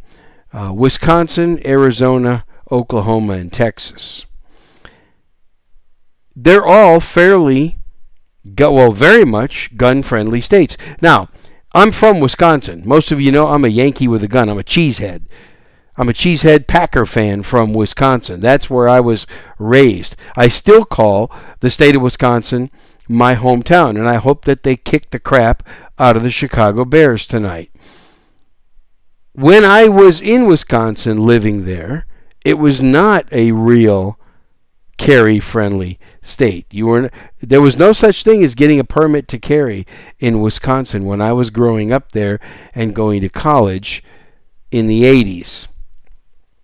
uh, 0.51 0.73
Wisconsin, 0.73 1.65
Arizona, 1.65 2.43
Oklahoma, 2.71 3.33
and 3.33 3.51
Texas. 3.51 4.25
They're 6.35 6.65
all 6.65 6.99
fairly, 6.99 7.77
well, 8.57 8.91
very 8.91 9.25
much 9.25 9.75
gun 9.75 10.03
friendly 10.03 10.41
states. 10.41 10.77
Now, 11.01 11.29
I'm 11.73 11.91
from 11.91 12.19
Wisconsin. 12.19 12.83
Most 12.85 13.11
of 13.11 13.21
you 13.21 13.31
know 13.31 13.47
I'm 13.47 13.65
a 13.65 13.69
Yankee 13.69 14.07
with 14.07 14.23
a 14.23 14.27
gun. 14.27 14.49
I'm 14.49 14.57
a 14.57 14.63
cheesehead. 14.63 15.25
I'm 15.97 16.09
a 16.09 16.13
cheesehead 16.13 16.65
Packer 16.65 17.05
fan 17.05 17.43
from 17.43 17.73
Wisconsin. 17.73 18.39
That's 18.39 18.69
where 18.69 18.87
I 18.87 19.01
was 19.01 19.27
raised. 19.57 20.15
I 20.37 20.47
still 20.47 20.85
call 20.85 21.29
the 21.59 21.69
state 21.69 21.95
of 21.95 22.01
Wisconsin 22.01 22.71
my 23.09 23.35
hometown, 23.35 23.97
and 23.97 24.07
I 24.07 24.15
hope 24.15 24.45
that 24.45 24.63
they 24.63 24.75
kick 24.77 25.09
the 25.09 25.19
crap 25.19 25.61
out 25.97 26.15
of 26.15 26.23
the 26.23 26.31
Chicago 26.31 26.85
Bears 26.85 27.27
tonight. 27.27 27.71
When 29.33 29.65
I 29.65 29.89
was 29.89 30.21
in 30.21 30.45
Wisconsin 30.45 31.25
living 31.25 31.65
there, 31.65 32.05
it 32.43 32.57
was 32.57 32.81
not 32.81 33.31
a 33.31 33.51
real 33.51 34.17
carry 34.97 35.39
friendly 35.39 35.97
state. 36.21 36.73
You 36.73 36.87
were 36.87 37.11
there 37.41 37.61
was 37.61 37.79
no 37.79 37.93
such 37.93 38.23
thing 38.23 38.43
as 38.43 38.53
getting 38.55 38.79
a 38.79 38.83
permit 38.83 39.27
to 39.29 39.39
carry 39.39 39.87
in 40.19 40.41
Wisconsin 40.41 41.05
when 41.05 41.21
I 41.21 41.33
was 41.33 41.49
growing 41.49 41.91
up 41.91 42.11
there 42.11 42.39
and 42.75 42.95
going 42.95 43.21
to 43.21 43.29
college 43.29 44.03
in 44.71 44.87
the 44.87 45.03
80s. 45.03 45.67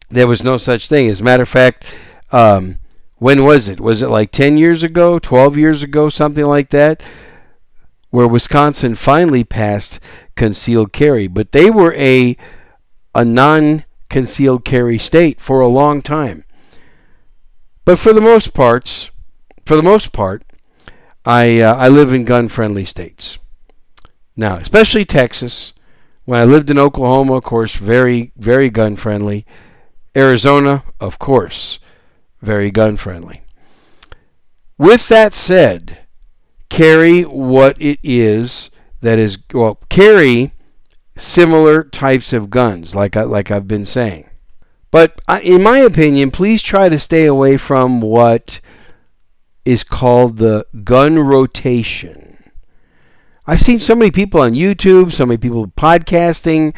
There 0.10 0.28
was 0.28 0.44
no 0.44 0.58
such 0.58 0.88
thing. 0.88 1.10
As 1.10 1.22
a 1.22 1.24
matter 1.24 1.44
of 1.44 1.50
fact, 1.50 1.86
um, 2.32 2.78
when 3.16 3.44
was 3.44 3.70
it? 3.70 3.80
Was 3.80 4.02
it 4.02 4.10
like 4.10 4.32
10 4.32 4.58
years 4.58 4.84
ago, 4.84 5.18
12 5.18 5.58
years 5.58 5.82
ago, 5.82 6.10
something 6.10 6.46
like 6.46 6.70
that? 6.70 7.02
Where 8.10 8.28
Wisconsin 8.28 8.96
finally 8.96 9.44
passed 9.44 10.00
concealed 10.36 10.94
carry, 10.94 11.28
but 11.28 11.52
they 11.54 11.70
were 11.70 11.94
a 11.94 12.38
a 13.14 13.24
non 13.24 13.85
concealed 14.16 14.64
carry 14.64 14.98
state 14.98 15.42
for 15.42 15.60
a 15.60 15.68
long 15.68 16.02
time. 16.02 16.46
But 17.84 18.00
for 18.00 18.14
the 18.14 18.22
most 18.22 18.54
parts, 18.54 19.12
for 19.66 19.76
the 19.76 19.84
most 19.84 20.14
part, 20.14 20.42
I 21.26 21.60
uh, 21.60 21.76
I 21.76 21.90
live 21.90 22.14
in 22.14 22.24
gun-friendly 22.24 22.86
states. 22.86 23.38
Now, 24.38 24.56
especially 24.56 25.04
Texas. 25.04 25.74
When 26.24 26.40
I 26.40 26.46
lived 26.46 26.70
in 26.70 26.78
Oklahoma, 26.78 27.34
of 27.34 27.44
course, 27.44 27.76
very 27.76 28.32
very 28.38 28.70
gun-friendly. 28.70 29.46
Arizona, 30.16 30.86
of 31.02 31.20
course, 31.20 31.80
very 32.42 32.72
gun-friendly. 32.72 33.44
With 34.78 35.10
that 35.10 35.34
said, 35.34 35.98
carry 36.70 37.24
what 37.24 37.76
it 37.82 38.00
is 38.02 38.70
that 39.02 39.20
is 39.20 39.38
well 39.54 39.78
carry 39.90 40.54
similar 41.16 41.84
types 41.84 42.34
of 42.34 42.50
guns 42.50 42.96
like 42.96 43.16
I, 43.16 43.24
like 43.24 43.52
I've 43.52 43.68
been 43.68 43.86
saying. 43.86 44.30
But 44.92 45.22
in 45.44 45.62
my 45.62 45.80
opinion, 45.80 46.32
please 46.32 46.62
try 46.62 46.90
to 46.90 47.00
stay 47.00 47.26
away 47.26 47.58
from 47.58 48.02
what 48.02 48.62
is 49.66 49.84
called 49.84 50.38
the 50.38 50.66
gun 50.84 51.20
rotation. 51.20 52.52
I've 53.48 53.62
seen 53.62 53.80
so 53.80 53.94
many 53.94 54.12
people 54.12 54.40
on 54.40 54.54
YouTube, 54.54 55.12
so 55.12 55.26
many 55.26 55.38
people 55.38 55.68
podcasting, 55.68 56.76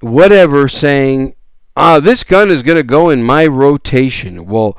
whatever, 0.00 0.68
saying, 0.68 1.34
ah, 1.76 2.00
this 2.00 2.24
gun 2.24 2.50
is 2.50 2.62
going 2.62 2.78
to 2.78 2.82
go 2.82 3.10
in 3.10 3.22
my 3.22 3.46
rotation. 3.46 4.46
Well, 4.46 4.76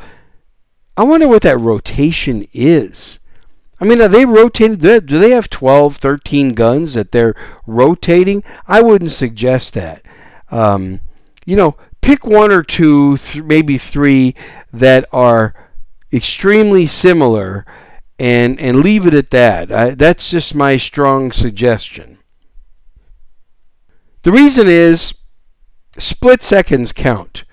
I 0.98 1.04
wonder 1.04 1.28
what 1.28 1.44
that 1.44 1.60
rotation 1.60 2.46
is. 2.54 3.20
I 3.82 3.86
mean, 3.86 4.00
are 4.00 4.08
they 4.08 4.26
rotating? 4.26 4.78
Do 4.78 5.00
they 5.00 5.32
have 5.32 5.50
12, 5.50 5.98
13 5.98 6.54
guns 6.54 6.94
that 6.94 7.12
they're 7.12 7.36
rotating? 7.66 8.44
I 8.68 8.80
wouldn't 8.80 9.10
suggest 9.10 9.74
that. 9.74 10.04
Um, 10.52 11.00
you 11.48 11.56
know, 11.56 11.76
pick 12.00 12.24
one 12.24 12.52
or 12.52 12.62
two, 12.62 13.18
th- 13.18 13.44
maybe 13.44 13.80
three 13.80 14.36
that 14.72 15.06
are 15.12 15.56
extremely 16.14 16.86
similar 16.86 17.66
and 18.20 18.60
and 18.60 18.82
leave 18.82 19.08
it 19.08 19.16
at 19.16 19.32
that. 19.32 19.72
I, 19.72 19.90
that's 19.92 20.30
just 20.30 20.54
my 20.54 20.78
strong 20.78 21.32
suggestion. 21.32 22.20
The 24.22 24.32
reason 24.32 24.68
is 24.68 25.16
split 25.98 26.44
seconds 26.44 26.92
count. 26.92 27.46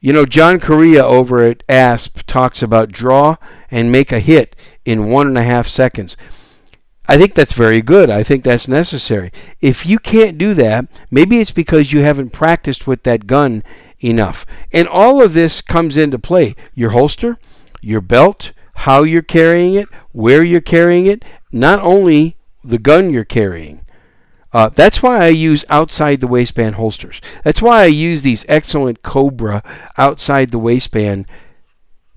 You 0.00 0.12
know, 0.12 0.26
John 0.26 0.58
Correia 0.58 1.04
over 1.04 1.44
at 1.44 1.62
ASP 1.68 2.26
talks 2.26 2.60
about 2.60 2.90
draw 2.90 3.36
and 3.70 3.92
make 3.92 4.10
a 4.10 4.18
hit 4.18 4.56
in 4.84 5.10
one 5.10 5.26
and 5.26 5.38
a 5.38 5.42
half 5.42 5.66
seconds. 5.68 6.16
I 7.08 7.16
think 7.18 7.34
that's 7.34 7.52
very 7.52 7.82
good. 7.82 8.10
I 8.10 8.22
think 8.22 8.44
that's 8.44 8.68
necessary. 8.68 9.32
If 9.60 9.84
you 9.84 9.98
can't 9.98 10.38
do 10.38 10.54
that, 10.54 10.86
maybe 11.10 11.40
it's 11.40 11.50
because 11.50 11.92
you 11.92 12.00
haven't 12.00 12.30
practiced 12.30 12.86
with 12.86 13.02
that 13.02 13.26
gun 13.26 13.64
enough. 14.00 14.46
And 14.72 14.86
all 14.86 15.20
of 15.20 15.32
this 15.32 15.60
comes 15.60 15.96
into 15.96 16.18
play 16.18 16.54
your 16.74 16.90
holster, 16.90 17.38
your 17.80 18.00
belt, 18.00 18.52
how 18.74 19.02
you're 19.02 19.22
carrying 19.22 19.74
it, 19.74 19.88
where 20.12 20.44
you're 20.44 20.60
carrying 20.60 21.06
it, 21.06 21.24
not 21.52 21.80
only 21.80 22.36
the 22.62 22.78
gun 22.78 23.10
you're 23.10 23.24
carrying. 23.24 23.84
Uh, 24.52 24.68
that's 24.68 25.02
why 25.02 25.24
I 25.24 25.28
use 25.28 25.64
outside 25.68 26.20
the 26.20 26.26
waistband 26.26 26.74
holsters. 26.74 27.20
That's 27.42 27.62
why 27.62 27.82
I 27.82 27.86
use 27.86 28.22
these 28.22 28.44
excellent 28.48 29.02
Cobra 29.02 29.62
outside 29.96 30.50
the 30.50 30.58
waistband 30.58 31.26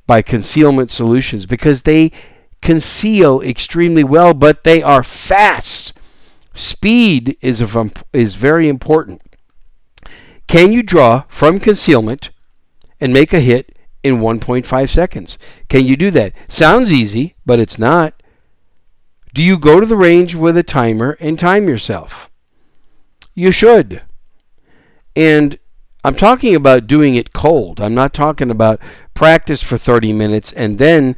by 0.05 0.21
Concealment 0.21 0.91
Solutions 0.91 1.45
because 1.45 1.83
they 1.83 2.11
conceal 2.65 3.41
extremely 3.41 4.03
well, 4.03 4.33
but 4.33 4.63
they 4.63 4.81
are 4.81 5.03
fast. 5.03 5.93
Speed 6.55 7.37
is, 7.39 7.61
a, 7.61 7.91
is 8.11 8.33
very 8.33 8.67
important. 8.67 9.21
Can 10.47 10.71
you 10.71 10.81
draw 10.81 11.25
from 11.27 11.59
concealment 11.59 12.31
and 12.99 13.13
make 13.13 13.33
a 13.33 13.39
hit 13.39 13.77
in 14.01 14.15
1.5 14.15 14.89
seconds? 14.89 15.37
Can 15.69 15.85
you 15.85 15.95
do 15.95 16.09
that? 16.09 16.33
Sounds 16.49 16.91
easy, 16.91 17.35
but 17.45 17.59
it's 17.59 17.77
not. 17.77 18.15
Do 19.35 19.43
you 19.43 19.59
go 19.59 19.79
to 19.79 19.85
the 19.85 19.95
range 19.95 20.33
with 20.33 20.57
a 20.57 20.63
timer 20.63 21.17
and 21.19 21.37
time 21.37 21.69
yourself? 21.69 22.31
You 23.35 23.51
should. 23.51 24.01
And 25.15 25.59
I'm 26.03 26.15
talking 26.15 26.55
about 26.55 26.87
doing 26.87 27.13
it 27.13 27.31
cold. 27.31 27.79
I'm 27.79 27.93
not 27.93 28.13
talking 28.13 28.49
about 28.49 28.81
practice 29.13 29.61
for 29.61 29.77
30 29.77 30.13
minutes 30.13 30.51
and 30.53 30.79
then 30.79 31.15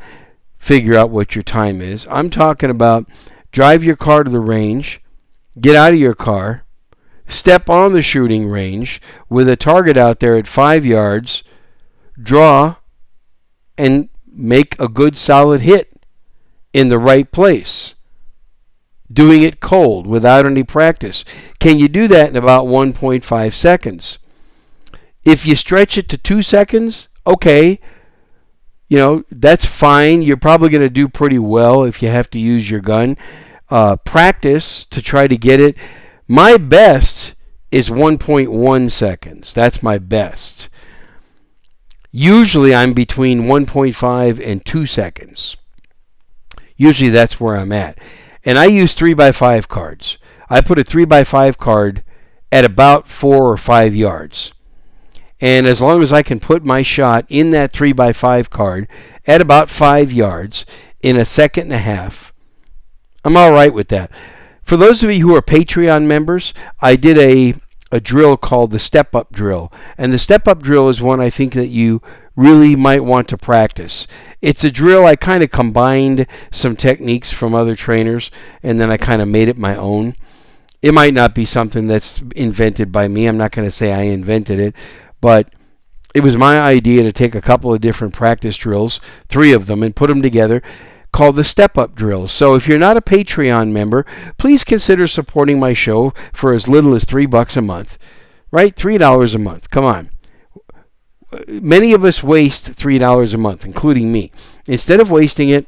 figure 0.67 0.97
out 0.97 1.09
what 1.09 1.33
your 1.33 1.43
time 1.43 1.79
is. 1.79 2.05
I'm 2.11 2.29
talking 2.29 2.69
about 2.69 3.07
drive 3.53 3.85
your 3.85 3.95
car 3.95 4.25
to 4.25 4.29
the 4.29 4.41
range, 4.41 4.99
get 5.61 5.77
out 5.77 5.93
of 5.93 5.99
your 5.99 6.13
car, 6.13 6.65
step 7.25 7.69
on 7.69 7.93
the 7.93 8.01
shooting 8.01 8.49
range 8.49 9.01
with 9.29 9.47
a 9.47 9.55
target 9.55 9.95
out 9.95 10.19
there 10.19 10.35
at 10.35 10.45
five 10.45 10.85
yards, 10.85 11.41
draw, 12.21 12.75
and 13.77 14.09
make 14.33 14.77
a 14.77 14.89
good 14.89 15.17
solid 15.17 15.61
hit 15.61 16.05
in 16.73 16.89
the 16.89 16.99
right 16.99 17.31
place 17.31 17.95
doing 19.09 19.43
it 19.43 19.61
cold 19.61 20.05
without 20.05 20.45
any 20.45 20.65
practice. 20.65 21.23
Can 21.59 21.79
you 21.79 21.87
do 21.87 22.09
that 22.09 22.29
in 22.29 22.35
about 22.35 22.65
1.5 22.65 23.53
seconds? 23.53 24.17
If 25.23 25.45
you 25.45 25.55
stretch 25.55 25.97
it 25.97 26.09
to 26.09 26.17
2 26.17 26.41
seconds, 26.41 27.07
okay, 27.25 27.79
you 28.87 28.97
know, 28.97 29.23
that's 29.31 29.65
fine. 29.65 30.21
You're 30.21 30.37
probably 30.37 30.69
going 30.69 30.83
to 30.83 30.89
do 30.89 31.09
pretty 31.09 31.39
well 31.39 31.83
if 31.83 32.01
you 32.01 32.09
have 32.09 32.29
to 32.31 32.39
use 32.39 32.69
your 32.69 32.79
gun. 32.79 33.17
Uh, 33.69 33.97
practice 33.97 34.85
to 34.85 35.01
try 35.01 35.27
to 35.27 35.37
get 35.37 35.59
it. 35.59 35.75
My 36.27 36.57
best 36.57 37.33
is 37.71 37.89
1.1 37.89 38.91
seconds. 38.91 39.53
That's 39.53 39.83
my 39.83 39.97
best. 39.97 40.69
Usually 42.11 42.73
I'm 42.73 42.93
between 42.93 43.43
1.5 43.43 44.45
and 44.45 44.65
2 44.65 44.85
seconds. 44.85 45.57
Usually 46.77 47.09
that's 47.09 47.39
where 47.39 47.57
I'm 47.57 47.73
at. 47.73 47.99
And 48.45 48.57
I 48.57 48.65
use 48.65 48.93
3 48.93 49.13
by 49.13 49.33
5 49.33 49.67
cards. 49.67 50.17
I 50.49 50.61
put 50.61 50.79
a 50.79 50.83
3 50.83 51.03
by 51.03 51.25
5 51.25 51.57
card 51.57 52.03
at 52.51 52.63
about 52.63 53.09
4 53.09 53.51
or 53.51 53.57
5 53.57 53.95
yards. 53.95 54.53
And 55.39 55.67
as 55.67 55.81
long 55.81 56.01
as 56.01 56.11
I 56.11 56.23
can 56.23 56.39
put 56.39 56.65
my 56.65 56.81
shot 56.81 57.25
in 57.29 57.51
that 57.51 57.71
3 57.71 57.93
by 57.93 58.13
5 58.13 58.49
card 58.49 58.87
at 59.25 59.41
about 59.41 59.69
5 59.69 60.11
yards 60.11 60.65
in 61.01 61.15
a 61.15 61.25
second 61.25 61.65
and 61.65 61.73
a 61.73 61.77
half, 61.79 62.33
I'm 63.23 63.37
all 63.37 63.51
right 63.51 63.73
with 63.73 63.89
that. 63.89 64.11
For 64.63 64.77
those 64.77 65.03
of 65.03 65.11
you 65.11 65.27
who 65.27 65.35
are 65.35 65.41
Patreon 65.41 66.05
members, 66.05 66.53
I 66.81 66.95
did 66.95 67.17
a, 67.17 67.55
a 67.91 67.99
drill 67.99 68.35
called 68.35 68.71
the 68.71 68.79
step 68.79 69.15
up 69.15 69.31
drill. 69.31 69.71
And 69.97 70.11
the 70.11 70.19
step 70.19 70.47
up 70.47 70.61
drill 70.61 70.89
is 70.89 71.01
one 71.01 71.21
I 71.21 71.29
think 71.29 71.53
that 71.53 71.67
you 71.67 72.01
really 72.35 72.75
might 72.75 73.03
want 73.03 73.27
to 73.29 73.37
practice. 73.37 74.07
It's 74.41 74.63
a 74.63 74.71
drill 74.71 75.05
I 75.05 75.15
kind 75.15 75.43
of 75.43 75.51
combined 75.51 76.27
some 76.51 76.75
techniques 76.75 77.31
from 77.31 77.55
other 77.55 77.75
trainers 77.75 78.29
and 78.61 78.79
then 78.79 78.91
I 78.91 78.97
kind 78.97 79.21
of 79.21 79.27
made 79.27 79.47
it 79.47 79.57
my 79.57 79.75
own. 79.75 80.15
It 80.81 80.93
might 80.93 81.15
not 81.15 81.33
be 81.33 81.45
something 81.45 81.87
that's 81.87 82.21
invented 82.35 82.91
by 82.91 83.07
me. 83.07 83.25
I'm 83.25 83.37
not 83.37 83.51
going 83.51 83.67
to 83.67 83.75
say 83.75 83.91
I 83.91 84.03
invented 84.03 84.59
it, 84.59 84.75
but 85.21 85.53
it 86.13 86.21
was 86.21 86.37
my 86.37 86.59
idea 86.59 87.03
to 87.03 87.11
take 87.11 87.35
a 87.35 87.41
couple 87.41 87.73
of 87.73 87.81
different 87.81 88.13
practice 88.13 88.57
drills, 88.57 88.99
three 89.27 89.53
of 89.53 89.67
them, 89.67 89.83
and 89.83 89.95
put 89.95 90.07
them 90.07 90.21
together 90.21 90.61
called 91.11 91.35
the 91.35 91.43
Step 91.43 91.77
Up 91.77 91.95
Drills. 91.95 92.31
So 92.31 92.55
if 92.55 92.67
you're 92.67 92.77
not 92.77 92.97
a 92.97 93.01
Patreon 93.01 93.71
member, 93.71 94.05
please 94.37 94.63
consider 94.63 95.07
supporting 95.07 95.59
my 95.59 95.73
show 95.73 96.13
for 96.33 96.53
as 96.53 96.67
little 96.67 96.93
as 96.95 97.05
three 97.05 97.25
bucks 97.25 97.55
a 97.57 97.61
month. 97.61 97.97
Right? 98.51 98.75
Three 98.75 98.97
dollars 98.97 99.35
a 99.35 99.39
month. 99.39 99.69
Come 99.69 99.83
on 99.83 100.09
many 101.47 101.93
of 101.93 102.03
us 102.03 102.23
waste 102.23 102.75
$3 102.75 103.33
a 103.33 103.37
month, 103.37 103.65
including 103.65 104.11
me. 104.11 104.31
Instead 104.65 104.99
of 104.99 105.11
wasting 105.11 105.49
it, 105.49 105.67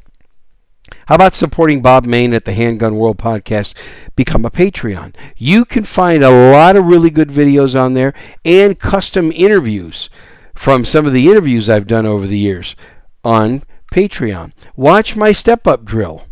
how 1.09 1.15
about 1.15 1.33
supporting 1.33 1.81
Bob 1.81 2.05
Mayne 2.05 2.35
at 2.35 2.45
the 2.45 2.53
Handgun 2.53 2.95
World 2.95 3.17
Podcast? 3.17 3.73
Become 4.15 4.45
a 4.45 4.51
Patreon. 4.51 5.15
You 5.35 5.65
can 5.65 5.83
find 5.83 6.23
a 6.23 6.51
lot 6.51 6.75
of 6.75 6.85
really 6.85 7.09
good 7.09 7.29
videos 7.29 7.75
on 7.75 7.95
there 7.95 8.13
and 8.45 8.77
custom 8.77 9.31
interviews 9.31 10.11
from 10.53 10.85
some 10.85 11.07
of 11.07 11.13
the 11.13 11.27
interviews 11.27 11.67
I've 11.67 11.87
done 11.87 12.05
over 12.05 12.27
the 12.27 12.37
years 12.37 12.75
on 13.23 13.63
Patreon. 13.91 14.53
Watch 14.75 15.15
my 15.15 15.31
step 15.31 15.65
up 15.65 15.83
drill. 15.83 16.27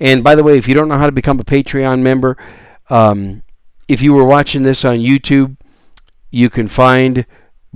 And 0.00 0.24
by 0.24 0.34
the 0.34 0.42
way, 0.42 0.58
if 0.58 0.66
you 0.66 0.74
don't 0.74 0.88
know 0.88 0.98
how 0.98 1.06
to 1.06 1.12
become 1.12 1.38
a 1.38 1.44
Patreon 1.44 2.00
member, 2.00 2.36
um, 2.88 3.44
if 3.86 4.02
you 4.02 4.12
were 4.12 4.24
watching 4.24 4.64
this 4.64 4.84
on 4.84 4.96
YouTube, 4.96 5.56
you 6.32 6.50
can 6.50 6.66
find 6.66 7.26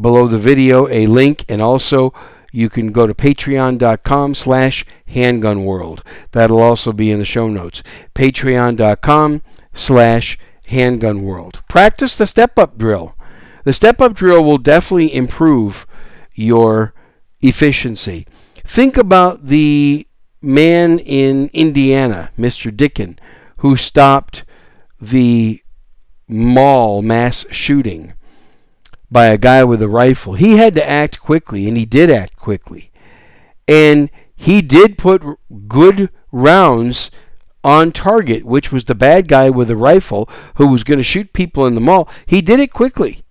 below 0.01 0.27
the 0.27 0.39
video 0.39 0.89
a 0.89 1.07
link 1.07 1.45
and 1.49 1.63
also 1.63 2.13
you 2.55 2.71
can 2.71 2.93
go 2.93 3.05
to 3.05 3.13
patreon.com 3.13 4.33
slash 4.37 4.87
handgunworld. 5.11 6.03
That'll 6.31 6.63
also 6.63 6.93
be 6.93 7.11
in 7.11 7.19
the 7.19 7.25
show 7.25 7.49
notes. 7.49 7.83
Patreon.com 8.15 9.43
slash 9.73 10.39
handgunworld. 10.69 11.67
Practice 11.69 12.15
the 12.15 12.29
step-up 12.29 12.79
drill. 12.79 13.17
The 13.65 13.73
step-up 13.73 14.15
drill 14.15 14.45
will 14.45 14.59
definitely 14.59 15.13
improve 15.13 15.85
your 16.33 16.95
efficiency. 17.41 18.25
Think 18.55 18.97
about 18.97 19.49
the 19.49 20.07
man 20.41 21.01
in 21.01 21.51
Indiana, 21.53 22.31
Mr. 22.39 22.75
Dicken, 22.75 23.19
who 23.59 23.77
stopped 23.77 24.45
the 25.01 25.61
mall 26.29 27.03
mass 27.03 27.47
shooting 27.51 28.15
by 29.11 29.27
a 29.27 29.39
guy 29.39 29.65
with 29.65 29.83
a 29.83 29.89
rifle. 29.89 30.35
He 30.35 30.57
had 30.57 30.75
to 30.75 30.89
act 30.89 31.21
quickly, 31.21 31.67
and 31.69 31.77
he 31.77 31.85
did 31.85 32.11
act 32.11 32.37
quickly. 32.37 32.91
And 33.69 34.11
he 34.35 34.63
did 34.63 34.99
put 34.99 35.23
good 35.69 36.11
rounds 36.33 37.11
on 37.63 37.93
target, 37.93 38.45
which 38.45 38.71
was 38.71 38.85
the 38.85 38.95
bad 38.95 39.27
guy 39.27 39.49
with 39.49 39.71
a 39.71 39.77
rifle 39.77 40.29
who 40.57 40.67
was 40.67 40.85
going 40.85 40.99
to 40.99 41.05
shoot 41.05 41.33
people 41.33 41.67
in 41.67 41.75
the 41.75 41.81
mall. 41.81 42.09
He 42.27 42.43
did 42.43 42.61
it 42.61 42.73
quickly. 42.73 43.23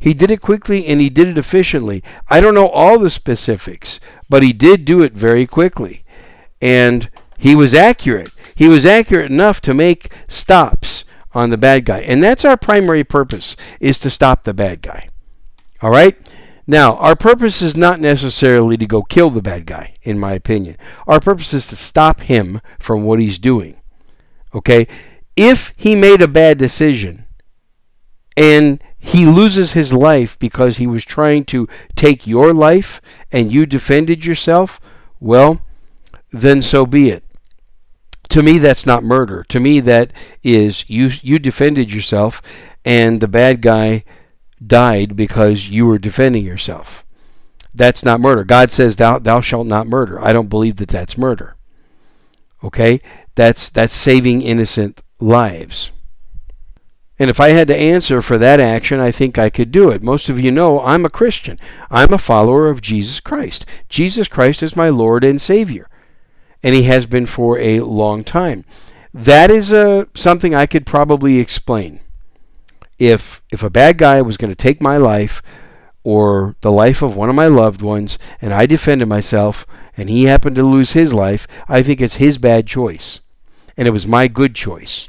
He 0.00 0.14
did 0.14 0.30
it 0.30 0.40
quickly 0.40 0.86
and 0.86 1.00
he 1.00 1.10
did 1.10 1.28
it 1.28 1.38
efficiently. 1.38 2.02
I 2.28 2.40
don't 2.40 2.54
know 2.54 2.68
all 2.68 2.98
the 2.98 3.10
specifics, 3.10 4.00
but 4.28 4.42
he 4.42 4.52
did 4.52 4.84
do 4.84 5.02
it 5.02 5.12
very 5.12 5.46
quickly. 5.46 6.04
And 6.60 7.10
he 7.38 7.54
was 7.54 7.74
accurate. 7.74 8.30
He 8.54 8.68
was 8.68 8.86
accurate 8.86 9.30
enough 9.30 9.60
to 9.62 9.74
make 9.74 10.10
stops 10.28 11.04
on 11.36 11.50
the 11.50 11.58
bad 11.58 11.84
guy. 11.84 12.00
And 12.00 12.24
that's 12.24 12.44
our 12.44 12.56
primary 12.56 13.04
purpose 13.04 13.56
is 13.78 13.98
to 13.98 14.10
stop 14.10 14.44
the 14.44 14.54
bad 14.54 14.80
guy. 14.80 15.08
All 15.82 15.90
right? 15.90 16.16
Now, 16.66 16.96
our 16.96 17.14
purpose 17.14 17.60
is 17.60 17.76
not 17.76 18.00
necessarily 18.00 18.76
to 18.78 18.86
go 18.86 19.02
kill 19.02 19.28
the 19.28 19.42
bad 19.42 19.66
guy, 19.66 19.94
in 20.02 20.18
my 20.18 20.32
opinion. 20.32 20.76
Our 21.06 21.20
purpose 21.20 21.52
is 21.52 21.68
to 21.68 21.76
stop 21.76 22.22
him 22.22 22.60
from 22.78 23.04
what 23.04 23.20
he's 23.20 23.38
doing. 23.38 23.76
Okay? 24.54 24.88
If 25.36 25.74
he 25.76 25.94
made 25.94 26.22
a 26.22 26.28
bad 26.28 26.56
decision 26.56 27.26
and 28.34 28.82
he 28.98 29.26
loses 29.26 29.72
his 29.72 29.92
life 29.92 30.38
because 30.38 30.78
he 30.78 30.86
was 30.86 31.04
trying 31.04 31.44
to 31.44 31.68
take 31.94 32.26
your 32.26 32.54
life 32.54 33.02
and 33.30 33.52
you 33.52 33.66
defended 33.66 34.24
yourself, 34.24 34.80
well, 35.20 35.60
then 36.32 36.62
so 36.62 36.86
be 36.86 37.10
it. 37.10 37.22
To 38.30 38.42
me, 38.42 38.58
that's 38.58 38.86
not 38.86 39.02
murder. 39.02 39.44
To 39.48 39.60
me, 39.60 39.80
that 39.80 40.12
is 40.42 40.84
you, 40.88 41.10
you 41.22 41.38
defended 41.38 41.92
yourself 41.92 42.42
and 42.84 43.20
the 43.20 43.28
bad 43.28 43.60
guy 43.62 44.04
died 44.64 45.16
because 45.16 45.68
you 45.68 45.86
were 45.86 45.98
defending 45.98 46.44
yourself. 46.44 47.04
That's 47.74 48.04
not 48.04 48.20
murder. 48.20 48.44
God 48.44 48.70
says 48.70 48.96
thou 48.96 49.18
thou 49.18 49.42
shalt 49.42 49.66
not 49.66 49.86
murder. 49.86 50.22
I 50.22 50.32
don't 50.32 50.48
believe 50.48 50.76
that 50.76 50.88
that's 50.88 51.18
murder. 51.18 51.56
Okay? 52.64 53.02
That's 53.34 53.68
that's 53.68 53.94
saving 53.94 54.40
innocent 54.40 55.02
lives. 55.20 55.90
And 57.18 57.30
if 57.30 57.40
I 57.40 57.50
had 57.50 57.68
to 57.68 57.76
answer 57.76 58.20
for 58.22 58.38
that 58.38 58.60
action, 58.60 59.00
I 59.00 59.10
think 59.10 59.38
I 59.38 59.50
could 59.50 59.72
do 59.72 59.90
it. 59.90 60.02
Most 60.02 60.28
of 60.28 60.38
you 60.38 60.50
know 60.50 60.80
I'm 60.80 61.04
a 61.04 61.10
Christian. 61.10 61.58
I'm 61.90 62.12
a 62.12 62.18
follower 62.18 62.68
of 62.68 62.82
Jesus 62.82 63.20
Christ. 63.20 63.66
Jesus 63.88 64.28
Christ 64.28 64.62
is 64.62 64.76
my 64.76 64.90
Lord 64.90 65.24
and 65.24 65.40
Savior. 65.40 65.88
And 66.66 66.74
he 66.74 66.82
has 66.82 67.06
been 67.06 67.26
for 67.26 67.60
a 67.60 67.78
long 67.78 68.24
time. 68.24 68.64
That 69.14 69.52
is 69.52 69.70
a, 69.70 70.00
uh, 70.00 70.04
something 70.16 70.52
I 70.52 70.66
could 70.66 70.84
probably 70.84 71.38
explain. 71.38 72.00
If 72.98 73.40
if 73.52 73.62
a 73.62 73.70
bad 73.70 73.98
guy 73.98 74.20
was 74.20 74.36
going 74.36 74.50
to 74.50 74.56
take 74.56 74.82
my 74.82 74.96
life 74.96 75.44
or 76.02 76.56
the 76.62 76.72
life 76.72 77.02
of 77.02 77.14
one 77.14 77.28
of 77.28 77.36
my 77.36 77.46
loved 77.46 77.82
ones 77.82 78.18
and 78.42 78.52
I 78.52 78.66
defended 78.66 79.06
myself 79.06 79.64
and 79.96 80.10
he 80.10 80.24
happened 80.24 80.56
to 80.56 80.64
lose 80.64 80.90
his 80.90 81.14
life, 81.14 81.46
I 81.68 81.84
think 81.84 82.00
it's 82.00 82.16
his 82.16 82.36
bad 82.36 82.66
choice. 82.66 83.20
And 83.76 83.86
it 83.86 83.92
was 83.92 84.08
my 84.08 84.26
good 84.26 84.56
choice. 84.56 85.08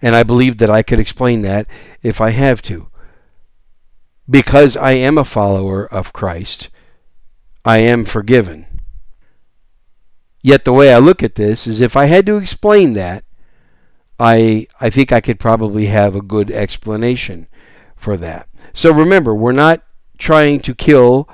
And 0.00 0.14
I 0.14 0.22
believe 0.22 0.58
that 0.58 0.70
I 0.70 0.82
could 0.82 1.00
explain 1.00 1.42
that 1.42 1.66
if 2.04 2.20
I 2.20 2.30
have 2.30 2.62
to. 2.62 2.86
Because 4.30 4.76
I 4.76 4.92
am 4.92 5.18
a 5.18 5.24
follower 5.24 5.86
of 5.86 6.12
Christ, 6.12 6.68
I 7.64 7.78
am 7.78 8.04
forgiven. 8.04 8.69
Yet 10.42 10.64
the 10.64 10.72
way 10.72 10.92
I 10.92 10.98
look 10.98 11.22
at 11.22 11.34
this 11.34 11.66
is 11.66 11.80
if 11.80 11.96
I 11.96 12.06
had 12.06 12.26
to 12.26 12.36
explain 12.36 12.94
that, 12.94 13.24
I 14.18 14.66
I 14.80 14.90
think 14.90 15.12
I 15.12 15.20
could 15.20 15.38
probably 15.38 15.86
have 15.86 16.14
a 16.14 16.22
good 16.22 16.50
explanation 16.50 17.46
for 17.96 18.16
that. 18.18 18.48
So 18.72 18.92
remember, 18.92 19.34
we're 19.34 19.52
not 19.52 19.82
trying 20.18 20.60
to 20.60 20.74
kill 20.74 21.28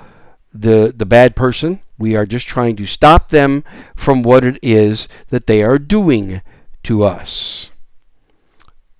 the 0.53 0.93
the 0.95 1.05
bad 1.05 1.35
person. 1.35 1.81
We 1.97 2.15
are 2.15 2.25
just 2.25 2.47
trying 2.47 2.75
to 2.77 2.85
stop 2.85 3.29
them 3.29 3.63
from 3.95 4.23
what 4.23 4.43
it 4.43 4.59
is 4.61 5.07
that 5.29 5.47
they 5.47 5.63
are 5.63 5.79
doing 5.79 6.41
to 6.83 7.03
us. 7.03 7.71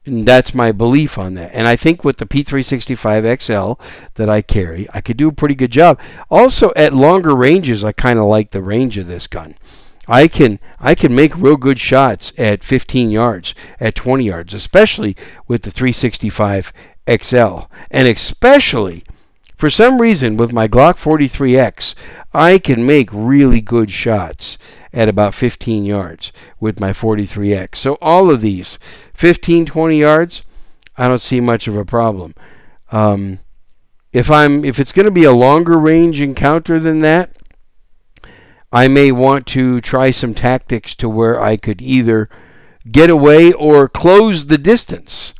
And 0.06 0.26
that's 0.26 0.56
my 0.56 0.72
belief 0.72 1.18
on 1.18 1.34
that. 1.34 1.52
And 1.54 1.68
I 1.68 1.76
think 1.76 2.04
with 2.04 2.18
the 2.18 2.26
P365 2.26 3.42
XL 3.42 3.74
that 4.16 4.30
I 4.30 4.42
carry, 4.42 4.88
I 4.94 5.02
could 5.02 5.18
do 5.18 5.28
a 5.28 5.34
pretty 5.34 5.54
good 5.54 5.72
job. 5.72 6.00
Also, 6.32 6.72
at 6.78 6.94
longer 6.94 7.36
ranges, 7.36 7.84
I 7.84 7.92
kind 7.92 8.18
of 8.18 8.26
like 8.26 8.52
the 8.52 8.64
range 8.64 8.98
of 8.98 9.08
this 9.08 9.28
gun. 9.28 9.56
I 10.08 10.28
can 10.28 10.60
I 10.80 10.96
can 10.96 11.14
make 11.14 11.36
real 11.36 11.58
good 11.58 11.80
shots 11.80 12.32
at 12.38 12.64
15 12.64 13.12
yards, 13.12 13.54
at 13.80 13.96
20 13.96 14.24
yards, 14.26 14.54
especially 14.54 15.16
with 15.48 15.64
the 15.64 15.72
365 15.72 16.72
XL, 17.22 17.60
and 17.92 18.08
especially 18.08 19.04
for 19.58 19.70
some 19.70 20.00
reason 20.00 20.38
with 20.38 20.54
my 20.54 20.68
Glock 20.68 20.98
43X, 20.98 21.96
I 22.34 22.60
can 22.60 22.86
make 22.86 23.10
really 23.12 23.60
good 23.60 23.92
shots 23.92 24.58
at 24.94 25.10
about 25.10 25.34
15 25.34 25.84
yards 25.84 26.32
with 26.60 26.80
my 26.80 26.92
43X. 26.92 27.76
So 27.76 27.98
all 28.02 28.30
of 28.30 28.42
these 28.42 28.78
15, 29.14 29.66
20 29.66 30.00
yards, 30.00 30.44
I 30.96 31.08
don't 31.08 31.20
see 31.20 31.40
much 31.40 31.68
of 31.68 31.76
a 31.76 31.86
problem. 31.86 32.34
Um, 32.92 33.40
if 34.14 34.32
I'm 34.32 34.64
if 34.64 34.80
it's 34.80 34.92
going 34.92 35.06
to 35.06 35.12
be 35.12 35.26
a 35.26 35.32
longer 35.32 35.78
range 35.78 36.22
encounter 36.22 36.80
than 36.80 37.02
that, 37.02 37.37
I 38.72 38.88
may 38.88 39.12
want 39.12 39.48
to 39.48 39.80
try 39.80 40.12
some 40.12 40.34
tactics 40.34 40.94
to 40.96 41.08
where 41.08 41.42
I 41.42 41.56
could 41.56 41.82
either 41.82 42.30
get 42.92 43.10
away 43.10 43.54
or 43.54 43.88
close 43.88 44.48
the 44.48 44.58
distance. 44.58 45.34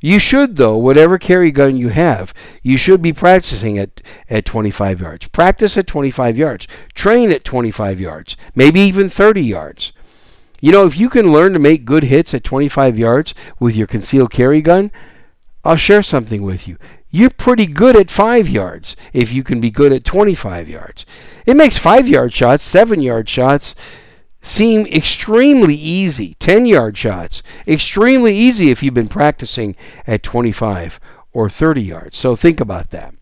You 0.00 0.18
should, 0.18 0.56
though, 0.56 0.76
whatever 0.76 1.18
carry 1.18 1.50
gun 1.50 1.76
you 1.76 1.88
have, 1.88 2.32
you 2.62 2.76
should 2.76 3.02
be 3.02 3.12
practicing 3.12 3.78
at, 3.78 4.00
at 4.30 4.46
25 4.46 5.00
yards. 5.00 5.28
Practice 5.28 5.76
at 5.76 5.86
25 5.86 6.38
yards. 6.38 6.66
Train 6.94 7.30
at 7.30 7.44
25 7.44 8.00
yards, 8.00 8.36
maybe 8.54 8.80
even 8.80 9.10
30 9.10 9.42
yards. 9.42 9.92
You 10.60 10.72
know, 10.72 10.86
if 10.86 10.98
you 10.98 11.08
can 11.08 11.32
learn 11.32 11.52
to 11.54 11.58
make 11.58 11.84
good 11.84 12.04
hits 12.04 12.32
at 12.34 12.44
25 12.44 12.98
yards 12.98 13.34
with 13.58 13.76
your 13.76 13.86
concealed 13.86 14.30
carry 14.30 14.60
gun, 14.62 14.90
I'll 15.64 15.76
share 15.76 16.02
something 16.02 16.42
with 16.42 16.66
you. 16.66 16.78
You're 17.10 17.30
pretty 17.30 17.66
good 17.66 17.96
at 17.96 18.10
5 18.10 18.48
yards 18.48 18.94
if 19.12 19.32
you 19.32 19.42
can 19.42 19.60
be 19.60 19.70
good 19.70 19.92
at 19.92 20.04
25 20.04 20.68
yards. 20.68 21.04
It 21.44 21.56
makes 21.56 21.76
5 21.76 22.06
yard 22.06 22.32
shots, 22.32 22.62
7 22.62 23.02
yard 23.02 23.28
shots 23.28 23.74
seem 24.42 24.86
extremely 24.86 25.74
easy. 25.74 26.34
10 26.38 26.66
yard 26.66 26.96
shots, 26.96 27.42
extremely 27.66 28.36
easy 28.36 28.70
if 28.70 28.82
you've 28.82 28.94
been 28.94 29.08
practicing 29.08 29.74
at 30.06 30.22
25 30.22 31.00
or 31.32 31.50
30 31.50 31.82
yards. 31.82 32.16
So 32.18 32.36
think 32.36 32.60
about 32.60 32.90
that. 32.90 33.14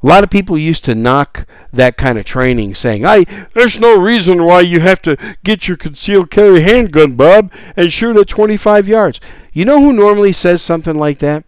A 0.00 0.06
lot 0.06 0.22
of 0.22 0.30
people 0.30 0.56
used 0.56 0.84
to 0.84 0.94
knock 0.94 1.44
that 1.72 1.96
kind 1.96 2.18
of 2.18 2.24
training, 2.24 2.76
saying, 2.76 3.04
"I 3.04 3.24
there's 3.54 3.80
no 3.80 4.00
reason 4.00 4.44
why 4.44 4.60
you 4.60 4.78
have 4.78 5.02
to 5.02 5.16
get 5.42 5.66
your 5.66 5.76
concealed 5.76 6.30
carry 6.30 6.60
handgun, 6.60 7.14
Bob, 7.14 7.50
and 7.76 7.92
shoot 7.92 8.16
at 8.16 8.28
25 8.28 8.86
yards." 8.86 9.18
You 9.52 9.64
know 9.64 9.80
who 9.80 9.92
normally 9.92 10.32
says 10.32 10.62
something 10.62 10.94
like 10.94 11.18
that? 11.18 11.44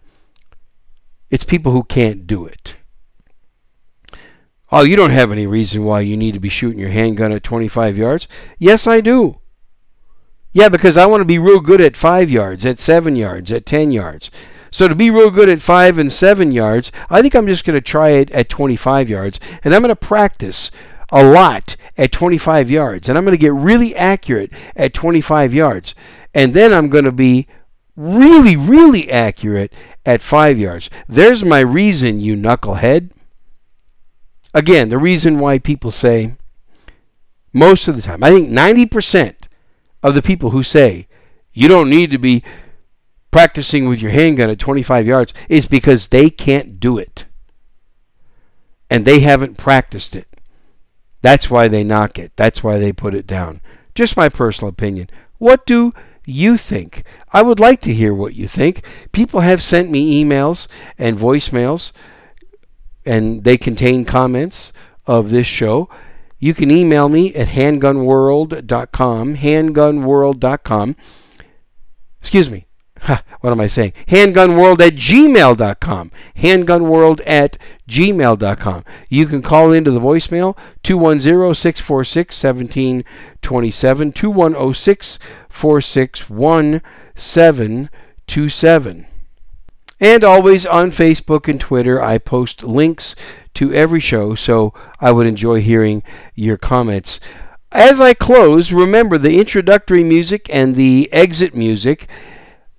It's 1.31 1.45
people 1.45 1.71
who 1.71 1.83
can't 1.83 2.27
do 2.27 2.45
it. 2.45 2.75
Oh, 4.69 4.83
you 4.83 4.95
don't 4.95 5.11
have 5.11 5.31
any 5.31 5.47
reason 5.47 5.85
why 5.85 6.01
you 6.01 6.17
need 6.17 6.33
to 6.33 6.39
be 6.39 6.49
shooting 6.49 6.79
your 6.79 6.89
handgun 6.89 7.31
at 7.31 7.43
25 7.43 7.97
yards? 7.97 8.27
Yes, 8.59 8.85
I 8.85 9.01
do. 9.01 9.39
Yeah, 10.51 10.67
because 10.67 10.97
I 10.97 11.05
want 11.05 11.21
to 11.21 11.25
be 11.25 11.39
real 11.39 11.61
good 11.61 11.79
at 11.79 11.95
5 11.95 12.29
yards, 12.29 12.65
at 12.65 12.79
7 12.79 13.15
yards, 13.15 13.51
at 13.51 13.65
10 13.65 13.91
yards. 13.91 14.29
So 14.69 14.87
to 14.87 14.95
be 14.95 15.09
real 15.09 15.29
good 15.29 15.49
at 15.49 15.61
5 15.61 15.97
and 15.97 16.11
7 16.11 16.51
yards, 16.51 16.91
I 17.09 17.21
think 17.21 17.33
I'm 17.33 17.47
just 17.47 17.65
going 17.65 17.77
to 17.77 17.81
try 17.81 18.09
it 18.09 18.31
at 18.31 18.49
25 18.49 19.09
yards 19.09 19.39
and 19.63 19.73
I'm 19.73 19.81
going 19.81 19.89
to 19.89 19.95
practice 19.95 20.71
a 21.11 21.23
lot 21.23 21.75
at 21.97 22.11
25 22.11 22.69
yards 22.69 23.07
and 23.07 23.17
I'm 23.17 23.25
going 23.25 23.33
to 23.33 23.41
get 23.41 23.53
really 23.53 23.95
accurate 23.95 24.51
at 24.75 24.93
25 24.93 25.53
yards. 25.53 25.95
And 26.33 26.53
then 26.53 26.73
I'm 26.73 26.89
going 26.89 27.03
to 27.03 27.11
be 27.11 27.47
really 27.97 28.55
really 28.55 29.11
accurate 29.11 29.73
at 30.05 30.21
5 30.21 30.57
yards. 30.57 30.89
There's 31.07 31.43
my 31.43 31.59
reason, 31.59 32.19
you 32.19 32.35
knucklehead. 32.35 33.11
Again, 34.53 34.89
the 34.89 34.97
reason 34.97 35.39
why 35.39 35.59
people 35.59 35.91
say 35.91 36.35
most 37.53 37.87
of 37.87 37.95
the 37.95 38.01
time, 38.01 38.23
I 38.23 38.31
think 38.31 38.49
90% 38.49 39.35
of 40.03 40.15
the 40.15 40.21
people 40.21 40.49
who 40.49 40.63
say 40.63 41.07
you 41.53 41.67
don't 41.67 41.89
need 41.89 42.11
to 42.11 42.17
be 42.17 42.43
practicing 43.29 43.87
with 43.87 44.01
your 44.01 44.11
handgun 44.11 44.49
at 44.49 44.59
25 44.59 45.07
yards 45.07 45.33
is 45.47 45.65
because 45.65 46.07
they 46.07 46.29
can't 46.29 46.79
do 46.79 46.97
it. 46.97 47.25
And 48.89 49.05
they 49.05 49.21
haven't 49.21 49.57
practiced 49.57 50.15
it. 50.15 50.27
That's 51.21 51.49
why 51.49 51.67
they 51.67 51.83
knock 51.83 52.19
it. 52.19 52.33
That's 52.35 52.63
why 52.63 52.77
they 52.77 52.91
put 52.91 53.13
it 53.13 53.27
down. 53.27 53.61
Just 53.95 54.17
my 54.17 54.27
personal 54.27 54.69
opinion. 54.69 55.09
What 55.37 55.65
do 55.65 55.93
you 56.25 56.57
think? 56.57 57.03
I 57.31 57.41
would 57.41 57.59
like 57.59 57.81
to 57.81 57.93
hear 57.93 58.13
what 58.13 58.35
you 58.35 58.47
think. 58.47 58.83
People 59.11 59.39
have 59.41 59.63
sent 59.63 59.89
me 59.89 60.23
emails 60.23 60.67
and 60.97 61.17
voicemails, 61.17 61.91
and 63.05 63.43
they 63.43 63.57
contain 63.57 64.05
comments 64.05 64.71
of 65.07 65.31
this 65.31 65.47
show. 65.47 65.89
You 66.39 66.53
can 66.53 66.71
email 66.71 67.09
me 67.09 67.33
at 67.35 67.49
handgunworld.com, 67.49 69.35
handgunworld.com. 69.35 70.95
Excuse 72.19 72.51
me, 72.51 72.65
what 73.41 73.51
am 73.51 73.59
I 73.59 73.67
saying? 73.67 73.93
Handgunworld 74.07 74.79
at 74.79 74.93
gmail.com. 74.93 76.11
Handgunworld 76.37 77.21
at 77.25 77.57
gmail.com. 77.87 78.83
You 79.09 79.25
can 79.25 79.41
call 79.41 79.71
into 79.71 79.91
the 79.91 79.99
voicemail 79.99 80.57
210 80.83 81.55
646 81.55 82.43
1727 82.43 84.11
2106 84.11 85.19
646 85.51 86.29
1727. 86.29 89.07
And 89.99 90.23
always 90.23 90.65
on 90.65 90.91
Facebook 90.91 91.47
and 91.47 91.61
Twitter, 91.61 92.01
I 92.01 92.17
post 92.17 92.63
links 92.63 93.15
to 93.53 93.73
every 93.73 93.99
show, 93.99 94.33
so 94.33 94.73
I 94.99 95.11
would 95.11 95.27
enjoy 95.27 95.61
hearing 95.61 96.01
your 96.33 96.57
comments. 96.57 97.19
As 97.71 98.01
I 98.01 98.15
close, 98.15 98.71
remember 98.71 99.17
the 99.17 99.39
introductory 99.39 100.03
music 100.03 100.47
and 100.51 100.75
the 100.75 101.11
exit 101.13 101.53
music 101.53 102.07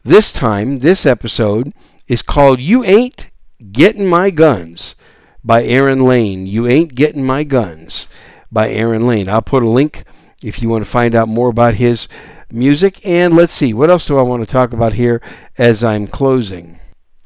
this 0.04 0.32
time, 0.32 0.80
this 0.80 1.06
episode 1.06 1.72
is 2.08 2.22
called 2.22 2.58
You 2.58 2.82
Ain't 2.82 3.30
Getting 3.70 4.08
My 4.08 4.30
Guns 4.30 4.96
by 5.44 5.62
Aaron 5.62 6.00
Lane. 6.00 6.44
You 6.44 6.66
Ain't 6.66 6.96
Getting 6.96 7.24
My 7.24 7.44
Guns 7.44 8.08
by 8.50 8.68
Aaron 8.68 9.06
Lane. 9.06 9.28
I'll 9.28 9.42
put 9.42 9.62
a 9.62 9.68
link 9.68 10.02
if 10.42 10.60
you 10.60 10.68
want 10.68 10.84
to 10.84 10.90
find 10.90 11.14
out 11.14 11.28
more 11.28 11.50
about 11.50 11.74
his 11.74 12.08
music. 12.52 13.04
And 13.06 13.34
let's 13.34 13.52
see, 13.52 13.72
what 13.74 13.90
else 13.90 14.06
do 14.06 14.18
I 14.18 14.22
want 14.22 14.42
to 14.42 14.50
talk 14.50 14.72
about 14.72 14.94
here 14.94 15.20
as 15.58 15.82
I'm 15.82 16.06
closing? 16.06 16.78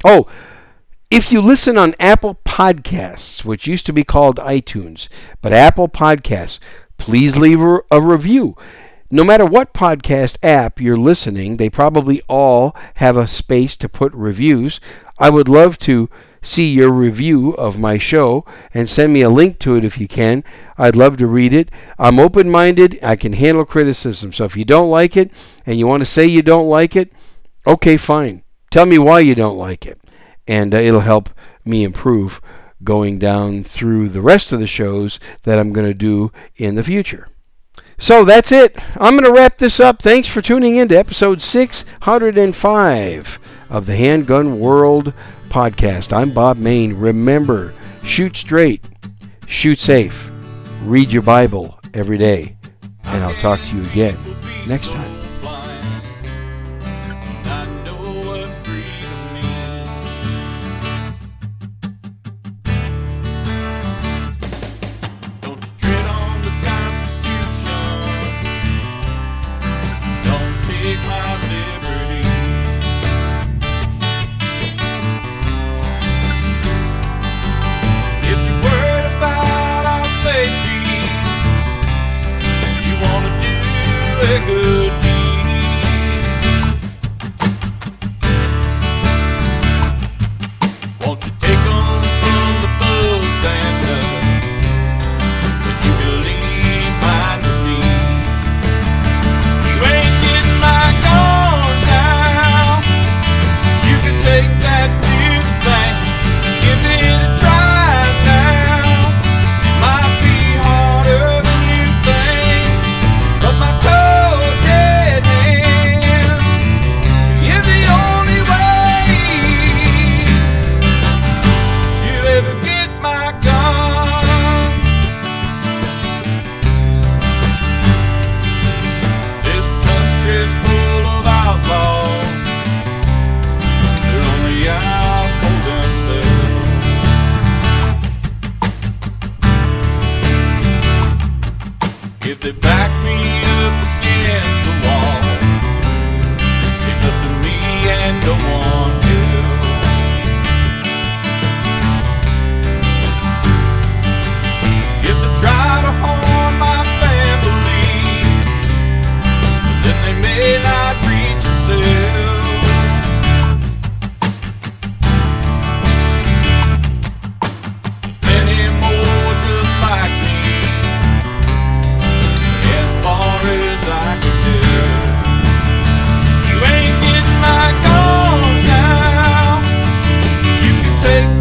Oh, 0.04 0.26
if 1.10 1.30
you 1.30 1.40
listen 1.40 1.78
on 1.78 1.94
Apple 2.00 2.38
Podcasts, 2.44 3.44
which 3.44 3.66
used 3.66 3.86
to 3.86 3.92
be 3.92 4.04
called 4.04 4.36
iTunes, 4.38 5.08
but 5.40 5.52
Apple 5.52 5.88
Podcasts, 5.88 6.58
please 6.98 7.36
leave 7.36 7.60
a 7.60 8.00
review 8.00 8.56
no 9.10 9.22
matter 9.22 9.46
what 9.46 9.72
podcast 9.72 10.36
app 10.42 10.80
you're 10.80 10.96
listening, 10.96 11.56
they 11.56 11.70
probably 11.70 12.20
all 12.28 12.74
have 12.94 13.16
a 13.16 13.26
space 13.26 13.76
to 13.76 13.88
put 13.88 14.12
reviews. 14.12 14.80
I 15.18 15.30
would 15.30 15.48
love 15.48 15.78
to 15.78 16.10
see 16.47 16.72
your 16.72 16.90
review 16.90 17.53
of 17.53 17.78
my 17.78 17.99
show 17.99 18.44
and 18.72 18.88
send 18.88 19.12
me 19.12 19.22
a 19.22 19.30
link 19.30 19.59
to 19.61 19.76
it 19.76 19.84
if 19.84 19.99
you 19.99 20.09
can. 20.09 20.44
I'd 20.78 20.97
love 20.97 21.16
to 21.18 21.26
read 21.26 21.53
it. 21.53 21.70
I'm 21.99 22.18
open 22.18 22.51
minded, 22.51 22.99
I 23.03 23.16
can 23.16 23.32
handle 23.32 23.64
criticism. 23.64 24.32
So 24.32 24.44
if 24.44 24.57
you 24.57 24.64
don't 24.64 24.90
like 24.90 25.16
it 25.16 25.30
and 25.64 25.78
you 25.78 25.86
want 25.86 26.03
to 26.03 26.07
say 26.07 26.26
you 26.26 26.42
don't 26.42 26.68
like 26.68 26.97
it, 26.97 27.12
okay, 27.66 27.97
fine. 27.97 28.42
Tell 28.70 28.86
me 28.86 28.99
why 28.99 29.20
you 29.20 29.34
don't 29.34 29.57
like 29.57 29.86
it, 29.86 29.99
and 30.47 30.74
uh, 30.74 30.78
it'll 30.78 31.01
help 31.01 31.30
me 31.64 31.82
improve 31.84 32.40
going 32.84 33.18
down 33.18 33.64
through 33.64 34.09
the 34.09 34.20
rest 34.20 34.53
of 34.53 34.61
the 34.61 34.66
shows 34.66 35.18
that 35.44 35.59
I'm 35.59 35.72
going 35.72 35.86
to 35.86 35.94
do 35.94 36.30
in 36.57 36.74
the 36.74 36.84
future. 36.84 37.28
So 37.99 38.24
that's 38.24 38.53
it. 38.53 38.76
I'm 38.97 39.14
going 39.16 39.24
to 39.24 39.32
wrap 39.32 39.57
this 39.59 39.80
up. 39.80 40.03
Thanks 40.03 40.28
for 40.28 40.42
tuning 40.42 40.76
in 40.76 40.88
to 40.88 40.99
episode 40.99 41.40
605 41.40 43.38
of 43.70 43.86
the 43.86 43.97
Handgun 43.97 44.61
World 44.61 45.14
podcast. 45.57 46.12
I'm 46.12 46.32
Bob 46.32 46.59
Mayne. 46.59 46.92
Remember, 46.92 47.72
shoot 48.02 48.36
straight, 48.36 48.90
shoot 49.46 49.78
safe, 49.78 50.30
read 50.82 51.11
your 51.11 51.22
Bible 51.22 51.80
every 51.94 52.18
day, 52.18 52.59
and 53.04 53.24
I'll 53.24 53.32
talk 53.36 53.59
to 53.62 53.76
you 53.76 53.80
again 53.84 54.18
next 54.66 54.92
time. 54.92 55.15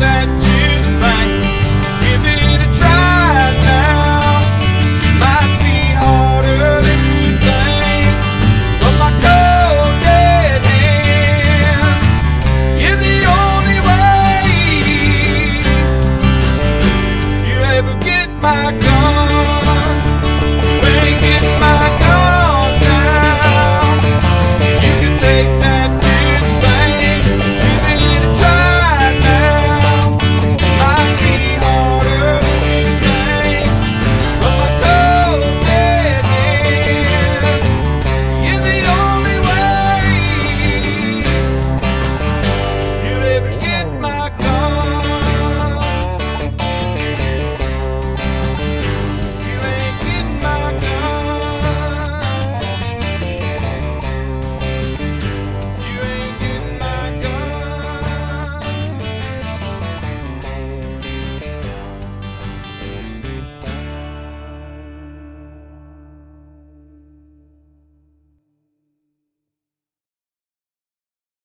that 0.06 0.45